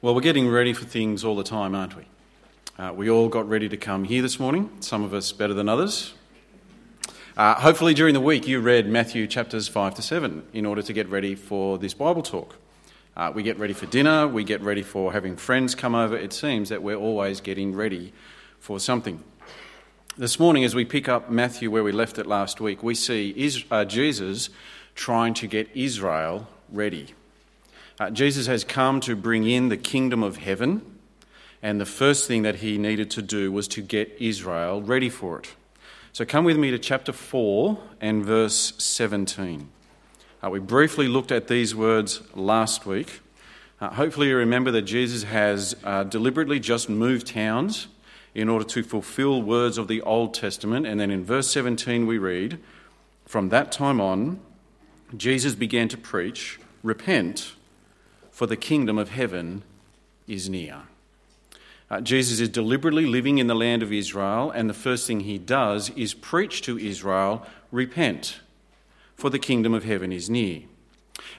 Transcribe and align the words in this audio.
Well, 0.00 0.14
we're 0.14 0.20
getting 0.20 0.48
ready 0.48 0.74
for 0.74 0.84
things 0.84 1.24
all 1.24 1.34
the 1.34 1.42
time, 1.42 1.74
aren't 1.74 1.96
we? 1.96 2.04
Uh, 2.78 2.92
we 2.92 3.10
all 3.10 3.28
got 3.28 3.48
ready 3.48 3.68
to 3.68 3.76
come 3.76 4.04
here 4.04 4.22
this 4.22 4.38
morning, 4.38 4.70
some 4.78 5.02
of 5.02 5.12
us 5.12 5.32
better 5.32 5.54
than 5.54 5.68
others. 5.68 6.14
Uh, 7.36 7.54
hopefully, 7.54 7.94
during 7.94 8.14
the 8.14 8.20
week, 8.20 8.46
you 8.46 8.60
read 8.60 8.86
Matthew 8.86 9.26
chapters 9.26 9.66
5 9.66 9.96
to 9.96 10.02
7 10.02 10.44
in 10.52 10.66
order 10.66 10.82
to 10.82 10.92
get 10.92 11.08
ready 11.08 11.34
for 11.34 11.78
this 11.78 11.94
Bible 11.94 12.22
talk. 12.22 12.54
Uh, 13.16 13.32
we 13.34 13.42
get 13.42 13.58
ready 13.58 13.72
for 13.72 13.86
dinner, 13.86 14.28
we 14.28 14.44
get 14.44 14.60
ready 14.60 14.82
for 14.82 15.12
having 15.12 15.34
friends 15.34 15.74
come 15.74 15.96
over. 15.96 16.16
It 16.16 16.32
seems 16.32 16.68
that 16.68 16.80
we're 16.80 16.94
always 16.94 17.40
getting 17.40 17.74
ready 17.74 18.12
for 18.60 18.78
something. 18.78 19.24
This 20.16 20.38
morning, 20.38 20.62
as 20.62 20.76
we 20.76 20.84
pick 20.84 21.08
up 21.08 21.28
Matthew 21.28 21.72
where 21.72 21.82
we 21.82 21.90
left 21.90 22.20
it 22.20 22.26
last 22.26 22.60
week, 22.60 22.84
we 22.84 22.94
see 22.94 23.34
uh, 23.68 23.84
Jesus 23.84 24.48
trying 24.94 25.34
to 25.34 25.48
get 25.48 25.68
Israel 25.74 26.46
ready. 26.70 27.16
Uh, 28.00 28.10
Jesus 28.10 28.46
has 28.46 28.62
come 28.62 29.00
to 29.00 29.16
bring 29.16 29.44
in 29.44 29.70
the 29.70 29.76
kingdom 29.76 30.22
of 30.22 30.36
heaven, 30.36 30.82
and 31.60 31.80
the 31.80 31.86
first 31.86 32.28
thing 32.28 32.42
that 32.42 32.56
he 32.56 32.78
needed 32.78 33.10
to 33.10 33.22
do 33.22 33.50
was 33.50 33.66
to 33.66 33.82
get 33.82 34.16
Israel 34.20 34.80
ready 34.80 35.10
for 35.10 35.40
it. 35.40 35.54
So 36.12 36.24
come 36.24 36.44
with 36.44 36.56
me 36.56 36.70
to 36.70 36.78
chapter 36.78 37.12
4 37.12 37.76
and 38.00 38.24
verse 38.24 38.72
17. 38.78 39.68
Uh, 40.44 40.50
we 40.50 40.60
briefly 40.60 41.08
looked 41.08 41.32
at 41.32 41.48
these 41.48 41.74
words 41.74 42.22
last 42.36 42.86
week. 42.86 43.20
Uh, 43.80 43.90
hopefully, 43.90 44.28
you 44.28 44.36
remember 44.36 44.70
that 44.70 44.82
Jesus 44.82 45.24
has 45.24 45.74
uh, 45.82 46.04
deliberately 46.04 46.60
just 46.60 46.88
moved 46.88 47.26
towns 47.26 47.88
in 48.32 48.48
order 48.48 48.64
to 48.64 48.84
fulfill 48.84 49.42
words 49.42 49.76
of 49.76 49.88
the 49.88 50.02
Old 50.02 50.34
Testament. 50.34 50.86
And 50.86 51.00
then 51.00 51.10
in 51.10 51.24
verse 51.24 51.50
17, 51.50 52.06
we 52.06 52.18
read, 52.18 52.60
From 53.26 53.48
that 53.48 53.72
time 53.72 54.00
on, 54.00 54.38
Jesus 55.16 55.56
began 55.56 55.88
to 55.88 55.96
preach, 55.96 56.60
Repent 56.84 57.54
for 58.38 58.46
the 58.46 58.56
kingdom 58.56 58.98
of 58.98 59.08
heaven 59.08 59.64
is 60.28 60.48
near. 60.48 60.82
Uh, 61.90 62.00
Jesus 62.00 62.38
is 62.38 62.48
deliberately 62.48 63.04
living 63.04 63.38
in 63.38 63.48
the 63.48 63.54
land 63.56 63.82
of 63.82 63.92
Israel, 63.92 64.52
and 64.52 64.70
the 64.70 64.74
first 64.74 65.08
thing 65.08 65.18
he 65.18 65.38
does 65.38 65.90
is 65.96 66.14
preach 66.14 66.62
to 66.62 66.78
Israel, 66.78 67.44
Repent, 67.72 68.38
for 69.16 69.28
the 69.28 69.40
kingdom 69.40 69.74
of 69.74 69.82
heaven 69.82 70.12
is 70.12 70.30
near. 70.30 70.60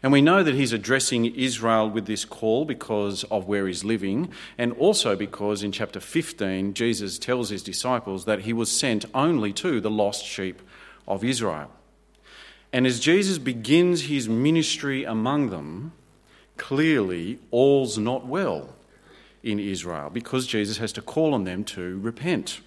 And 0.03 0.11
we 0.11 0.21
know 0.21 0.43
that 0.43 0.55
he's 0.55 0.73
addressing 0.73 1.33
Israel 1.35 1.89
with 1.89 2.05
this 2.05 2.25
call 2.25 2.65
because 2.65 3.23
of 3.31 3.47
where 3.47 3.65
he's 3.65 3.85
living, 3.85 4.33
and 4.57 4.73
also 4.73 5.15
because 5.15 5.63
in 5.63 5.71
chapter 5.71 6.01
15, 6.01 6.73
Jesus 6.73 7.17
tells 7.17 7.47
his 7.47 7.63
disciples 7.63 8.25
that 8.25 8.41
he 8.41 8.51
was 8.51 8.69
sent 8.69 9.05
only 9.13 9.53
to 9.53 9.79
the 9.79 9.89
lost 9.89 10.25
sheep 10.25 10.61
of 11.07 11.23
Israel. 11.23 11.71
And 12.73 12.85
as 12.85 12.99
Jesus 12.99 13.37
begins 13.37 14.01
his 14.01 14.27
ministry 14.27 15.05
among 15.05 15.49
them, 15.49 15.93
clearly 16.59 17.39
all's 17.49 17.97
not 17.97 18.27
well 18.27 18.75
in 19.41 19.59
Israel 19.59 20.09
because 20.11 20.45
Jesus 20.45 20.77
has 20.77 20.91
to 20.93 21.01
call 21.01 21.33
on 21.33 21.45
them 21.45 21.63
to 21.63 21.97
repent. 21.99 22.59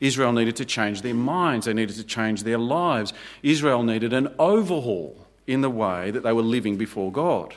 Israel 0.00 0.32
needed 0.32 0.56
to 0.56 0.64
change 0.66 1.00
their 1.00 1.14
minds, 1.14 1.64
they 1.64 1.72
needed 1.72 1.96
to 1.96 2.04
change 2.04 2.42
their 2.42 2.58
lives. 2.58 3.14
Israel 3.42 3.82
needed 3.82 4.12
an 4.12 4.34
overhaul 4.38 5.26
in 5.46 5.62
the 5.62 5.70
way 5.70 6.10
that 6.10 6.22
they 6.22 6.32
were 6.32 6.42
living 6.42 6.76
before 6.76 7.10
God. 7.10 7.54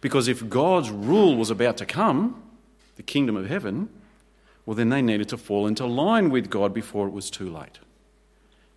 Because 0.00 0.28
if 0.28 0.48
God's 0.48 0.90
rule 0.90 1.36
was 1.36 1.50
about 1.50 1.76
to 1.78 1.86
come, 1.86 2.42
the 2.96 3.02
kingdom 3.02 3.36
of 3.36 3.48
heaven, 3.48 3.88
well, 4.64 4.76
then 4.76 4.88
they 4.88 5.02
needed 5.02 5.28
to 5.30 5.36
fall 5.36 5.66
into 5.66 5.84
line 5.86 6.30
with 6.30 6.48
God 6.48 6.72
before 6.72 7.08
it 7.08 7.12
was 7.12 7.30
too 7.30 7.50
late. 7.50 7.80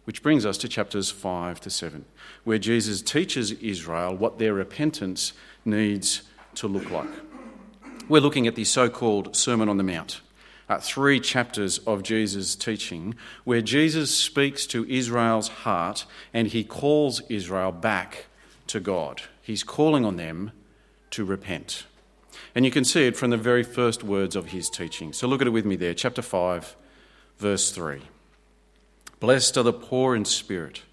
Which 0.05 0.23
brings 0.23 0.45
us 0.45 0.57
to 0.59 0.67
chapters 0.67 1.11
5 1.11 1.59
to 1.61 1.69
7, 1.69 2.05
where 2.43 2.59
Jesus 2.59 3.01
teaches 3.01 3.51
Israel 3.51 4.15
what 4.15 4.39
their 4.39 4.53
repentance 4.53 5.33
needs 5.65 6.21
to 6.55 6.67
look 6.67 6.89
like. 6.89 7.09
We're 8.07 8.21
looking 8.21 8.45
at 8.45 8.55
the 8.55 8.65
so 8.65 8.87
called 8.87 9.35
Sermon 9.35 9.67
on 9.67 9.77
the 9.77 9.83
Mount, 9.83 10.21
uh, 10.69 10.79
three 10.79 11.19
chapters 11.19 11.79
of 11.79 12.03
Jesus' 12.03 12.55
teaching, 12.55 13.15
where 13.43 13.61
Jesus 13.61 14.15
speaks 14.15 14.67
to 14.67 14.85
Israel's 14.87 15.47
heart 15.47 16.05
and 16.33 16.47
he 16.47 16.63
calls 16.63 17.21
Israel 17.29 17.71
back 17.71 18.27
to 18.67 18.79
God. 18.79 19.23
He's 19.41 19.63
calling 19.63 20.05
on 20.05 20.17
them 20.17 20.51
to 21.11 21.25
repent. 21.25 21.85
And 22.53 22.63
you 22.63 22.71
can 22.71 22.85
see 22.85 23.07
it 23.07 23.17
from 23.17 23.31
the 23.31 23.37
very 23.37 23.63
first 23.63 24.03
words 24.03 24.35
of 24.35 24.47
his 24.47 24.69
teaching. 24.69 25.13
So 25.13 25.27
look 25.27 25.41
at 25.41 25.47
it 25.47 25.51
with 25.51 25.65
me 25.65 25.75
there, 25.75 25.93
chapter 25.93 26.21
5, 26.21 26.75
verse 27.37 27.71
3. 27.71 28.01
Blessed 29.19 29.57
are 29.57 29.63
the 29.63 29.73
poor 29.73 30.15
in 30.15 30.25
spirit, 30.25 30.83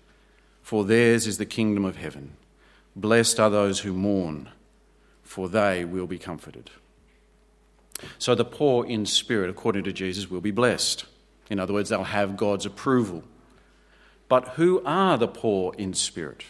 for 0.62 0.84
theirs 0.84 1.26
is 1.26 1.38
the 1.38 1.46
kingdom 1.46 1.84
of 1.84 1.96
heaven. 1.96 2.36
Blessed 2.94 3.40
are 3.40 3.50
those 3.50 3.80
who 3.80 3.92
mourn 3.92 4.48
for 5.32 5.48
they 5.48 5.82
will 5.82 6.06
be 6.06 6.18
comforted. 6.18 6.70
So 8.18 8.34
the 8.34 8.44
poor 8.44 8.84
in 8.84 9.06
spirit, 9.06 9.48
according 9.48 9.84
to 9.84 9.92
Jesus, 9.92 10.30
will 10.30 10.42
be 10.42 10.50
blessed. 10.50 11.06
In 11.48 11.58
other 11.58 11.72
words, 11.72 11.88
they'll 11.88 12.04
have 12.04 12.36
God's 12.36 12.66
approval. 12.66 13.24
But 14.28 14.48
who 14.48 14.82
are 14.84 15.16
the 15.16 15.28
poor 15.28 15.74
in 15.78 15.94
spirit? 15.94 16.44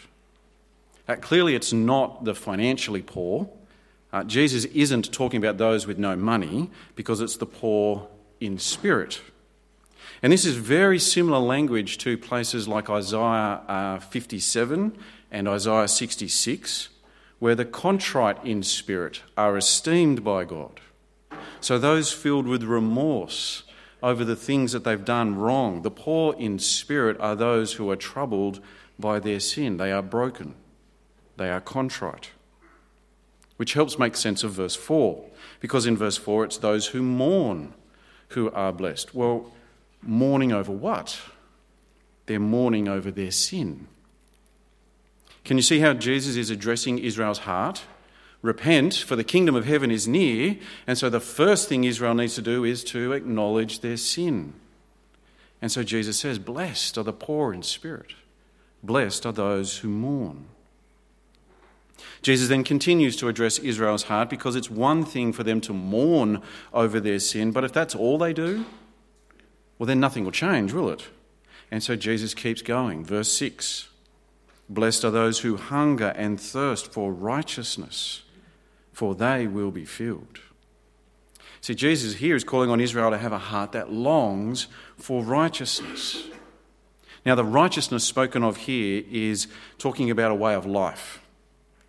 Uh, 1.07 1.15
clearly, 1.15 1.55
it's 1.55 1.71
not 1.71 2.25
the 2.25 2.35
financially 2.35 3.01
poor. 3.01 3.49
Uh, 4.11 4.25
Jesus 4.25 4.65
isn't 4.65 5.13
talking 5.13 5.37
about 5.37 5.57
those 5.57 5.87
with 5.87 5.97
no 5.97 6.17
money 6.17 6.69
because 6.95 7.21
it's 7.21 7.37
the 7.37 7.45
poor 7.45 8.07
in 8.41 8.59
spirit. 8.59 9.21
And 10.21 10.31
this 10.31 10.45
is 10.45 10.55
very 10.55 10.99
similar 10.99 11.39
language 11.39 11.97
to 11.99 12.17
places 12.17 12.67
like 12.67 12.89
Isaiah 12.89 13.61
uh, 13.67 13.99
57 13.99 14.97
and 15.31 15.47
Isaiah 15.47 15.87
66, 15.87 16.89
where 17.39 17.55
the 17.55 17.65
contrite 17.65 18.43
in 18.45 18.63
spirit 18.63 19.21
are 19.35 19.57
esteemed 19.57 20.23
by 20.23 20.45
God. 20.45 20.79
So 21.59 21.79
those 21.79 22.11
filled 22.11 22.47
with 22.47 22.63
remorse 22.63 23.63
over 24.01 24.25
the 24.25 24.35
things 24.35 24.73
that 24.73 24.83
they've 24.83 25.03
done 25.03 25.35
wrong, 25.35 25.81
the 25.81 25.91
poor 25.91 26.35
in 26.35 26.59
spirit 26.59 27.17
are 27.19 27.35
those 27.35 27.73
who 27.73 27.89
are 27.89 27.95
troubled 27.95 28.59
by 28.99 29.19
their 29.19 29.39
sin. 29.39 29.77
They 29.77 29.91
are 29.91 30.01
broken, 30.01 30.55
they 31.37 31.49
are 31.49 31.61
contrite. 31.61 32.31
Which 33.57 33.73
helps 33.73 33.99
make 33.99 34.15
sense 34.15 34.43
of 34.43 34.51
verse 34.51 34.75
4, 34.75 35.25
because 35.59 35.85
in 35.85 35.95
verse 35.95 36.17
4 36.17 36.45
it's 36.45 36.57
those 36.57 36.87
who 36.87 37.01
mourn 37.01 37.73
who 38.29 38.51
are 38.51 38.73
blessed. 38.73 39.13
Well, 39.15 39.51
mourning 40.05 40.51
over 40.51 40.71
what? 40.71 41.19
They're 42.25 42.39
mourning 42.39 42.87
over 42.87 43.11
their 43.11 43.31
sin. 43.31 43.87
Can 45.43 45.57
you 45.57 45.63
see 45.63 45.79
how 45.79 45.93
Jesus 45.93 46.35
is 46.35 46.49
addressing 46.49 46.99
Israel's 46.99 47.39
heart? 47.39 47.83
Repent, 48.41 48.93
for 48.93 49.15
the 49.15 49.23
kingdom 49.23 49.55
of 49.55 49.65
heaven 49.65 49.91
is 49.91 50.07
near. 50.07 50.57
And 50.85 50.97
so 50.97 51.09
the 51.09 51.19
first 51.19 51.69
thing 51.69 51.83
Israel 51.83 52.13
needs 52.13 52.35
to 52.35 52.41
do 52.41 52.63
is 52.63 52.83
to 52.85 53.13
acknowledge 53.13 53.79
their 53.79 53.97
sin. 53.97 54.53
And 55.61 55.71
so 55.71 55.83
Jesus 55.83 56.19
says, 56.19 56.39
Blessed 56.39 56.97
are 56.97 57.03
the 57.03 57.13
poor 57.13 57.53
in 57.53 57.63
spirit, 57.63 58.13
blessed 58.83 59.25
are 59.25 59.31
those 59.31 59.77
who 59.77 59.87
mourn. 59.87 60.47
Jesus 62.21 62.49
then 62.49 62.63
continues 62.63 63.15
to 63.17 63.27
address 63.27 63.59
Israel's 63.59 64.03
heart 64.03 64.29
because 64.29 64.55
it's 64.55 64.69
one 64.69 65.05
thing 65.05 65.31
for 65.31 65.43
them 65.43 65.61
to 65.61 65.73
mourn 65.73 66.41
over 66.73 66.99
their 66.99 67.19
sin, 67.19 67.51
but 67.51 67.63
if 67.63 67.71
that's 67.71 67.95
all 67.95 68.17
they 68.17 68.33
do, 68.33 68.65
well, 69.77 69.87
then 69.87 69.99
nothing 69.99 70.23
will 70.23 70.31
change, 70.31 70.73
will 70.73 70.89
it? 70.89 71.07
And 71.71 71.81
so 71.81 71.95
Jesus 71.95 72.33
keeps 72.33 72.61
going. 72.61 73.03
Verse 73.03 73.31
6 73.31 73.89
Blessed 74.69 75.03
are 75.05 75.11
those 75.11 75.39
who 75.39 75.57
hunger 75.57 76.13
and 76.15 76.39
thirst 76.39 76.91
for 76.91 77.11
righteousness, 77.11 78.23
for 78.91 79.15
they 79.15 79.47
will 79.47 79.71
be 79.71 79.85
filled. 79.85 80.39
See, 81.61 81.75
Jesus 81.75 82.15
here 82.15 82.35
is 82.35 82.43
calling 82.43 82.69
on 82.69 82.81
Israel 82.81 83.11
to 83.11 83.17
have 83.17 83.31
a 83.31 83.37
heart 83.37 83.71
that 83.71 83.91
longs 83.91 84.67
for 84.97 85.23
righteousness. 85.23 86.27
Now, 87.25 87.35
the 87.35 87.45
righteousness 87.45 88.03
spoken 88.03 88.43
of 88.43 88.57
here 88.57 89.03
is 89.09 89.47
talking 89.77 90.11
about 90.11 90.31
a 90.31 90.35
way 90.35 90.55
of 90.55 90.65
life. 90.65 91.21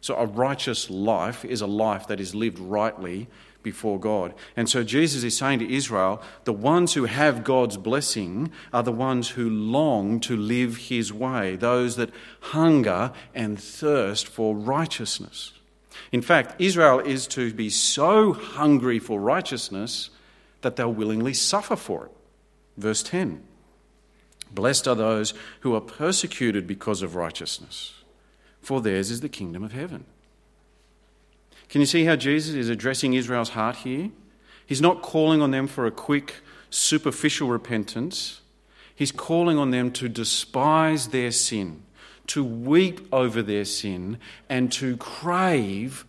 So, 0.00 0.14
a 0.14 0.26
righteous 0.26 0.90
life 0.90 1.44
is 1.44 1.60
a 1.60 1.66
life 1.66 2.06
that 2.06 2.20
is 2.20 2.34
lived 2.34 2.58
rightly 2.58 3.26
before 3.64 3.98
God. 3.98 4.32
And 4.56 4.68
so 4.68 4.84
Jesus 4.84 5.24
is 5.24 5.36
saying 5.36 5.58
to 5.58 5.74
Israel, 5.74 6.22
the 6.44 6.52
ones 6.52 6.94
who 6.94 7.06
have 7.06 7.42
God's 7.42 7.76
blessing 7.76 8.52
are 8.72 8.84
the 8.84 8.92
ones 8.92 9.30
who 9.30 9.50
long 9.50 10.20
to 10.20 10.36
live 10.36 10.76
his 10.76 11.12
way, 11.12 11.56
those 11.56 11.96
that 11.96 12.10
hunger 12.40 13.10
and 13.34 13.58
thirst 13.58 14.28
for 14.28 14.54
righteousness. 14.54 15.52
In 16.12 16.22
fact, 16.22 16.60
Israel 16.60 17.00
is 17.00 17.26
to 17.28 17.52
be 17.52 17.70
so 17.70 18.32
hungry 18.32 19.00
for 19.00 19.20
righteousness 19.20 20.10
that 20.60 20.76
they'll 20.76 20.92
willingly 20.92 21.34
suffer 21.34 21.74
for 21.74 22.06
it. 22.06 22.12
Verse 22.76 23.02
10 23.02 23.42
Blessed 24.52 24.86
are 24.86 24.94
those 24.94 25.34
who 25.60 25.74
are 25.74 25.80
persecuted 25.80 26.66
because 26.66 27.02
of 27.02 27.16
righteousness, 27.16 27.94
for 28.60 28.80
theirs 28.80 29.10
is 29.10 29.20
the 29.20 29.28
kingdom 29.28 29.64
of 29.64 29.72
heaven. 29.72 30.04
Can 31.68 31.80
you 31.80 31.86
see 31.86 32.04
how 32.04 32.16
Jesus 32.16 32.54
is 32.54 32.68
addressing 32.68 33.14
Israel's 33.14 33.50
heart 33.50 33.76
here? 33.76 34.10
He's 34.66 34.80
not 34.80 35.02
calling 35.02 35.42
on 35.42 35.50
them 35.50 35.66
for 35.66 35.86
a 35.86 35.90
quick, 35.90 36.36
superficial 36.70 37.48
repentance. 37.48 38.40
He's 38.94 39.12
calling 39.12 39.58
on 39.58 39.70
them 39.70 39.90
to 39.92 40.08
despise 40.08 41.08
their 41.08 41.32
sin, 41.32 41.82
to 42.28 42.44
weep 42.44 43.06
over 43.12 43.42
their 43.42 43.64
sin, 43.64 44.18
and 44.48 44.70
to 44.72 44.96
crave 44.96 46.04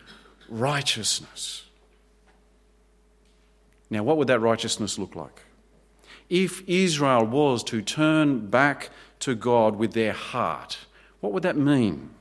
righteousness. 0.47 1.63
Now, 3.89 4.03
what 4.03 4.17
would 4.17 4.27
that 4.27 4.39
righteousness 4.39 4.97
look 4.97 5.15
like? 5.15 5.41
If 6.29 6.67
Israel 6.67 7.25
was 7.25 7.63
to 7.65 7.81
turn 7.81 8.47
back 8.47 8.89
to 9.19 9.35
God 9.35 9.75
with 9.75 9.93
their 9.93 10.13
heart, 10.13 10.79
what 11.19 11.31
would 11.33 11.43
that 11.43 11.57
mean? 11.57 12.11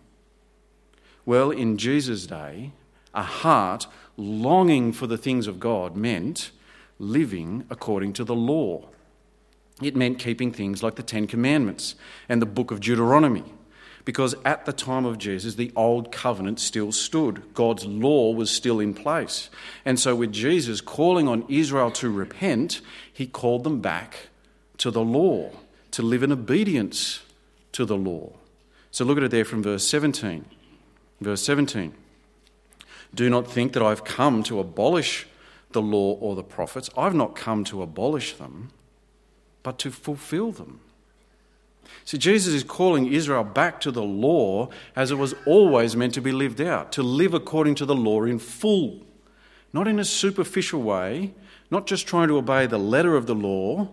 Well, 1.27 1.51
in 1.51 1.79
Jesus' 1.79 2.27
day, 2.27 2.73
a 3.15 3.23
heart 3.23 3.87
longing 4.17 4.93
for 4.93 5.07
the 5.07 5.19
things 5.19 5.47
of 5.47 5.61
God 5.61 5.97
meant 5.97 6.51
living 6.99 7.65
according 7.71 8.13
to 8.15 8.25
the 8.25 8.35
law. 8.35 8.89
It 9.83 9.97
meant 9.97 10.19
keeping 10.19 10.53
things 10.53 10.83
like 10.83 10.95
the 10.95 11.03
Ten 11.03 11.27
Commandments 11.27 11.97
and 12.29 12.41
the 12.41 12.47
book 12.47 12.71
of 12.71 12.81
Deuteronomy. 12.81 13.45
Because 14.05 14.35
at 14.45 14.67
the 14.67 14.73
time 14.73 15.07
of 15.07 15.19
Jesus, 15.19 15.55
the 15.55 15.73
old 15.75 16.13
covenant 16.13 16.61
still 16.61 16.93
stood. 16.93 17.43
God's 17.55 17.87
law 17.87 18.33
was 18.33 18.51
still 18.51 18.79
in 18.79 18.93
place. 18.93 19.49
And 19.85 19.99
so, 19.99 20.15
with 20.15 20.31
Jesus 20.31 20.83
calling 20.83 21.27
on 21.27 21.47
Israel 21.49 21.91
to 21.93 22.11
repent, 22.11 22.83
he 23.11 23.27
called 23.27 23.65
them 23.65 23.81
back 23.81 24.29
to 24.77 24.91
the 24.91 25.01
law, 25.01 25.53
to 25.93 26.03
live 26.03 26.23
in 26.23 26.33
obedience 26.33 27.23
to 27.73 27.87
the 27.87 27.97
law. 27.97 28.35
So, 28.91 29.07
look 29.07 29.17
at 29.17 29.25
it 29.25 29.31
there 29.31 29.45
from 29.45 29.63
verse 29.63 29.87
17. 29.87 30.45
Verse 31.23 31.43
17 31.43 31.95
Do 33.15 33.31
not 33.31 33.51
think 33.51 33.73
that 33.73 33.83
I've 33.83 34.05
come 34.05 34.43
to 34.45 34.59
abolish 34.59 35.27
the 35.73 35.83
law 35.83 36.15
or 36.15 36.35
the 36.35 36.43
prophets. 36.43 36.91
I've 36.97 37.15
not 37.15 37.37
come 37.37 37.65
to 37.65 37.83
abolish 37.83 38.35
them, 38.35 38.71
but 39.63 39.79
to 39.81 39.91
fulfill 39.91 40.53
them. 40.53 40.81
See, 42.05 42.19
Jesus 42.19 42.55
is 42.55 42.65
calling 42.65 43.13
Israel 43.13 43.45
back 43.45 43.81
to 43.83 43.91
the 43.91 44.03
law 44.03 44.71
as 44.97 45.11
it 45.11 45.17
was 45.17 45.35
always 45.47 45.97
meant 45.97 46.15
to 46.15 46.21
be 46.21 46.33
lived 46.33 46.61
out, 46.61 46.93
to 46.93 47.03
live 47.03 47.35
according 47.35 47.77
to 47.77 47.87
the 47.87 47.95
law 47.95 48.25
in 48.25 48.39
full, 48.39 49.01
not 49.73 49.89
in 49.89 49.99
a 49.99 50.05
superficial 50.05 50.83
way, 50.83 51.35
not 51.71 51.87
just 51.87 52.07
trying 52.07 52.29
to 52.29 52.37
obey 52.37 52.67
the 52.67 52.79
letter 52.79 53.17
of 53.17 53.27
the 53.27 53.35
law, 53.35 53.89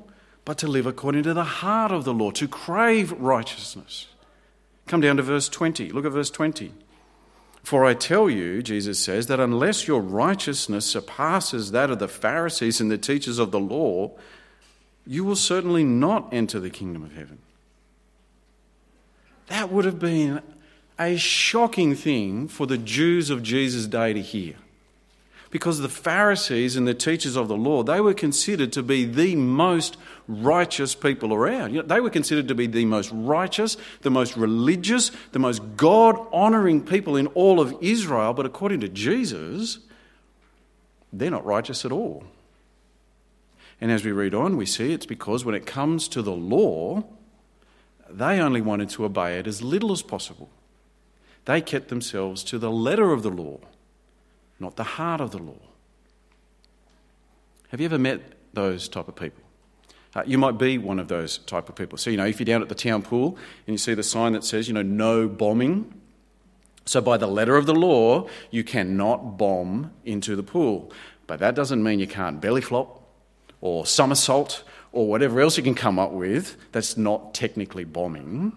but 0.46 0.58
to 0.58 0.68
live 0.68 0.86
according 0.86 1.24
to 1.24 1.34
the 1.34 1.44
heart 1.44 1.92
of 1.92 2.04
the 2.04 2.14
law, 2.14 2.32
to 2.32 2.48
crave 2.48 3.12
righteousness. 3.14 4.08
Come 4.88 5.02
down 5.02 5.18
to 5.18 5.24
verse 5.24 5.48
20. 5.48 5.90
Look 5.90 6.06
at 6.06 6.12
verse 6.12 6.30
20. 6.30 6.74
For 7.64 7.86
I 7.86 7.94
tell 7.94 8.30
you, 8.30 8.62
Jesus 8.62 9.00
says, 9.00 9.28
that 9.28 9.40
unless 9.40 9.88
your 9.88 10.02
righteousness 10.02 10.86
surpasses 10.86 11.72
that 11.72 11.92
of 11.92 12.00
the 12.00 12.08
Pharisees 12.08 12.82
and 12.82 12.90
the 12.90 12.98
teachers 12.98 13.40
of 13.40 13.52
the 13.52 13.60
law, 13.60 14.12
you 15.06 15.24
will 15.24 15.36
certainly 15.36 15.84
not 15.84 16.34
enter 16.34 16.60
the 16.60 16.70
kingdom 16.70 17.04
of 17.04 17.14
heaven. 17.14 17.40
That 19.48 19.72
would 19.72 19.86
have 19.86 20.00
been 20.00 20.42
a 20.98 21.18
shocking 21.18 21.96
thing 21.96 22.48
for 22.48 22.66
the 22.66 22.78
Jews 22.78 23.30
of 23.30 23.44
Jesus' 23.44 23.88
day 23.88 24.14
to 24.14 24.22
hear. 24.22 24.56
Because 25.52 25.80
the 25.80 25.90
Pharisees 25.90 26.78
and 26.78 26.88
the 26.88 26.94
teachers 26.94 27.36
of 27.36 27.50
the 27.50 27.58
law, 27.58 27.84
they 27.84 28.00
were 28.00 28.14
considered 28.14 28.72
to 28.74 28.82
be 28.82 29.04
the 29.04 29.36
most 29.36 29.98
righteous 30.28 30.96
people 30.96 31.34
around. 31.34 31.74
You 31.74 31.82
know, 31.82 31.88
they 31.88 32.00
were 32.00 32.10
considered 32.10 32.48
to 32.48 32.56
be 32.56 32.68
the 32.68 32.86
most 32.86 33.12
righteous, 33.14 33.76
the 34.02 34.10
most 34.10 34.38
religious, 34.38 35.12
the 35.34 35.40
most 35.40 35.62
God 35.76 36.18
honoring 36.32 36.84
people 36.84 37.18
in 37.18 37.28
all 37.28 37.60
of 37.60 37.76
Israel. 37.82 38.34
But 38.34 38.46
according 38.46 38.80
to 38.80 38.88
Jesus, 38.88 39.80
they're 41.12 41.30
not 41.30 41.46
righteous 41.46 41.84
at 41.84 41.92
all. 41.92 42.24
And 43.82 43.92
as 43.92 44.06
we 44.06 44.12
read 44.12 44.34
on, 44.34 44.56
we 44.56 44.66
see 44.66 44.94
it's 44.94 45.06
because 45.06 45.44
when 45.44 45.56
it 45.56 45.66
comes 45.66 46.08
to 46.10 46.22
the 46.22 46.32
law, 46.32 47.04
they 48.10 48.40
only 48.40 48.62
wanted 48.62 48.90
to 48.92 49.04
obey 49.06 49.38
it 49.38 49.48
as 49.48 49.62
little 49.62 49.92
as 49.92 50.02
possible. 50.02 50.50
They 51.46 51.60
kept 51.60 51.90
themselves 51.90 52.44
to 52.46 52.60
the 52.60 52.72
letter 52.72 53.12
of 53.12 53.24
the 53.24 53.32
law, 53.32 53.60
not 54.62 54.76
the 54.76 54.84
heart 54.84 55.20
of 55.20 55.32
the 55.32 55.40
law. 55.40 55.60
Have 57.70 57.82
you 57.82 57.86
ever 57.86 57.98
met 57.98 58.22
those 58.54 58.88
type 58.88 59.08
of 59.08 59.16
people? 59.16 59.44
Uh, 60.14 60.24
you 60.26 60.38
might 60.38 60.58
be 60.58 60.78
one 60.78 61.00
of 61.00 61.08
those 61.08 61.38
type 61.40 61.70
of 61.70 61.76
people. 61.76 61.98
So, 61.98 62.10
you 62.10 62.18
know, 62.18 62.26
if 62.26 62.40
you're 62.40 62.46
down 62.46 62.62
at 62.62 62.70
the 62.70 62.76
town 62.76 63.02
pool 63.02 63.38
and 63.66 63.74
you 63.74 63.78
see 63.78 63.94
the 63.94 64.04
sign 64.04 64.34
that 64.34 64.44
says, 64.44 64.68
you 64.68 64.74
know, 64.74 64.82
no 64.82 65.28
bombing, 65.28 66.02
so 66.86 67.00
by 67.00 67.18
the 67.18 67.28
letter 67.28 67.56
of 67.56 67.66
the 67.66 67.74
law, 67.74 68.28
you 68.50 68.64
cannot 68.64 69.38
bomb 69.38 69.92
into 70.04 70.36
the 70.36 70.44
pool. 70.44 70.92
But 71.28 71.40
that 71.40 71.56
doesn't 71.56 71.82
mean 71.82 72.00
you 72.00 72.08
can't 72.08 72.42
belly 72.42 72.62
flop 72.62 73.02
or 73.62 73.86
somersault 73.86 74.64
or 74.92 75.08
whatever 75.08 75.40
else 75.40 75.56
you 75.56 75.64
can 75.64 75.76
come 75.76 75.98
up 76.00 76.12
with 76.12 76.58
that's 76.72 76.98
not 76.98 77.34
technically 77.34 77.86
bombing. 77.86 78.52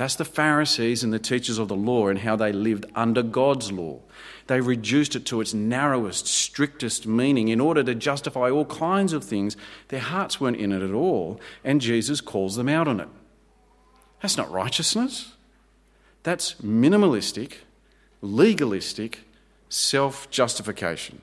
That's 0.00 0.14
the 0.14 0.24
Pharisees 0.24 1.04
and 1.04 1.12
the 1.12 1.18
teachers 1.18 1.58
of 1.58 1.68
the 1.68 1.76
law 1.76 2.08
and 2.08 2.20
how 2.20 2.34
they 2.34 2.52
lived 2.52 2.86
under 2.94 3.22
God's 3.22 3.70
law. 3.70 4.00
They 4.46 4.62
reduced 4.62 5.14
it 5.14 5.26
to 5.26 5.42
its 5.42 5.52
narrowest, 5.52 6.26
strictest 6.26 7.06
meaning 7.06 7.48
in 7.48 7.60
order 7.60 7.84
to 7.84 7.94
justify 7.94 8.48
all 8.48 8.64
kinds 8.64 9.12
of 9.12 9.22
things. 9.22 9.58
Their 9.88 10.00
hearts 10.00 10.40
weren't 10.40 10.56
in 10.56 10.72
it 10.72 10.80
at 10.80 10.94
all, 10.94 11.38
and 11.62 11.82
Jesus 11.82 12.22
calls 12.22 12.56
them 12.56 12.66
out 12.66 12.88
on 12.88 12.98
it. 12.98 13.08
That's 14.22 14.38
not 14.38 14.50
righteousness. 14.50 15.34
That's 16.22 16.54
minimalistic, 16.62 17.56
legalistic 18.22 19.24
self 19.68 20.30
justification. 20.30 21.20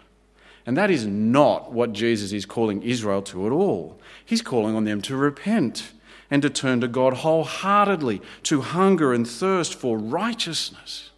And 0.68 0.78
that 0.78 0.92
is 0.92 1.08
not 1.08 1.72
what 1.72 1.94
Jesus 1.94 2.32
is 2.32 2.46
calling 2.46 2.84
Israel 2.84 3.24
to 3.24 3.48
at 3.48 3.52
all. 3.52 4.00
He's 4.24 4.44
calling 4.44 4.76
on 4.76 4.84
them 4.84 5.02
to 5.02 5.18
repent 5.18 5.94
and 6.30 6.42
to 6.42 6.50
turn 6.50 6.82
to 6.82 6.88
God 6.88 7.14
wholeheartedly, 7.14 8.22
to 8.44 8.62
hunger 8.62 9.14
and 9.14 9.28
thirst 9.28 9.74
for 9.74 9.98
righteousness. 9.98 11.12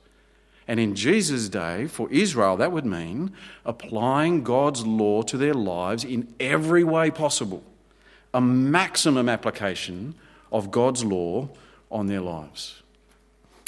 And 0.68 0.80
in 0.80 0.94
Jesus' 0.94 1.50
day, 1.50 1.88
for 1.88 2.08
Israel, 2.12 2.56
that 2.58 2.72
would 2.72 2.86
mean 2.86 3.32
applying 3.66 4.44
God's 4.44 4.86
law 4.86 5.24
to 5.24 5.36
their 5.36 5.56
lives 5.56 6.04
in 6.04 6.32
every 6.40 6.84
way 6.84 7.10
possible, 7.10 7.64
a 8.34 8.42
maximum 8.42 9.28
application 9.28 10.14
of 10.52 10.70
God's 10.70 11.04
law 11.04 11.50
on 11.90 12.06
their 12.06 12.22
lives. 12.22 12.84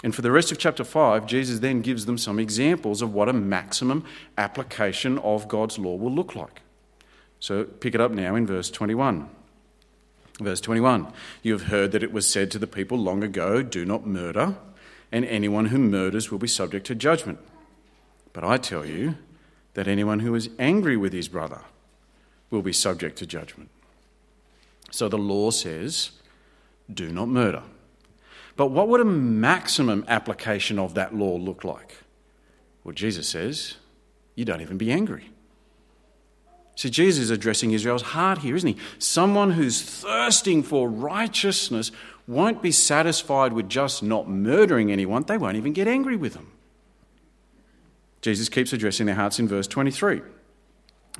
And 0.04 0.14
for 0.14 0.22
the 0.22 0.32
rest 0.32 0.52
of 0.52 0.58
chapter 0.58 0.84
5, 0.84 1.26
Jesus 1.26 1.60
then 1.60 1.82
gives 1.82 2.06
them 2.06 2.18
some 2.18 2.40
examples 2.40 3.02
of 3.02 3.14
what 3.14 3.30
a 3.30 3.34
maximum 3.34 4.04
application 4.38 5.18
of 5.20 5.48
God's 5.48 5.78
law 5.78 5.96
will 5.96 6.12
look 6.12 6.36
like. 6.36 6.62
So 7.40 7.64
pick 7.64 7.96
it 7.96 8.02
up 8.02 8.12
now 8.12 8.36
in 8.36 8.46
verse 8.46 8.70
21. 8.70 9.28
Verse 10.42 10.60
21 10.62 11.12
You 11.44 11.54
have 11.54 11.64
heard 11.64 11.92
that 11.92 12.04
it 12.04 12.12
was 12.12 12.28
said 12.28 12.52
to 12.52 12.60
the 12.60 12.68
people 12.68 12.98
long 12.98 13.24
ago, 13.24 13.62
Do 13.62 13.86
not 13.86 14.06
murder, 14.06 14.58
and 15.12 15.24
anyone 15.26 15.68
who 15.68 15.78
murders 15.78 16.32
will 16.32 16.40
be 16.40 16.48
subject 16.48 16.88
to 16.88 16.96
judgment. 16.96 17.40
But 18.34 18.44
I 18.44 18.58
tell 18.58 18.86
you 18.86 19.16
that 19.74 19.88
anyone 19.88 20.20
who 20.20 20.34
is 20.36 20.50
angry 20.58 20.98
with 20.98 21.14
his 21.14 21.28
brother 21.28 21.62
will 22.50 22.62
be 22.62 22.74
subject 22.74 23.18
to 23.20 23.26
judgment. 23.26 23.70
So 24.90 25.08
the 25.08 25.18
law 25.18 25.52
says, 25.52 26.12
Do 26.92 27.12
not 27.12 27.30
murder. 27.30 27.64
But 28.58 28.68
what 28.68 28.90
would 28.90 29.00
a 29.00 29.06
maximum 29.06 30.04
application 30.08 30.78
of 30.78 30.94
that 30.96 31.16
law 31.16 31.36
look 31.36 31.64
like? 31.64 31.98
Well, 32.84 32.94
Jesus 32.94 33.28
says, 33.28 33.76
you 34.36 34.46
don't 34.46 34.62
even 34.62 34.78
be 34.78 34.92
angry. 34.92 35.30
See, 36.82 36.90
Jesus 36.90 37.26
is 37.26 37.30
addressing 37.30 37.74
Israel's 37.74 38.02
heart 38.02 38.40
here, 38.40 38.56
isn't 38.56 38.68
he? 38.68 38.78
Someone 38.98 39.52
who's 39.52 39.84
thirsting 39.84 40.64
for 40.64 40.90
righteousness 40.90 41.92
won't 42.26 42.64
be 42.64 42.72
satisfied 42.72 43.54
with 43.54 43.70
just 43.70 44.02
not 44.02 44.28
murdering 44.28 44.92
anyone, 44.92 45.22
they 45.22 45.38
won't 45.38 45.58
even 45.58 45.74
get 45.74 45.88
angry 45.88 46.16
with 46.16 46.34
them. 46.34 46.52
Jesus 48.24 48.50
keeps 48.50 48.74
addressing 48.74 49.06
their 49.06 49.14
hearts 49.14 49.38
in 49.38 49.48
verse 49.48 49.68
23. 49.68 50.22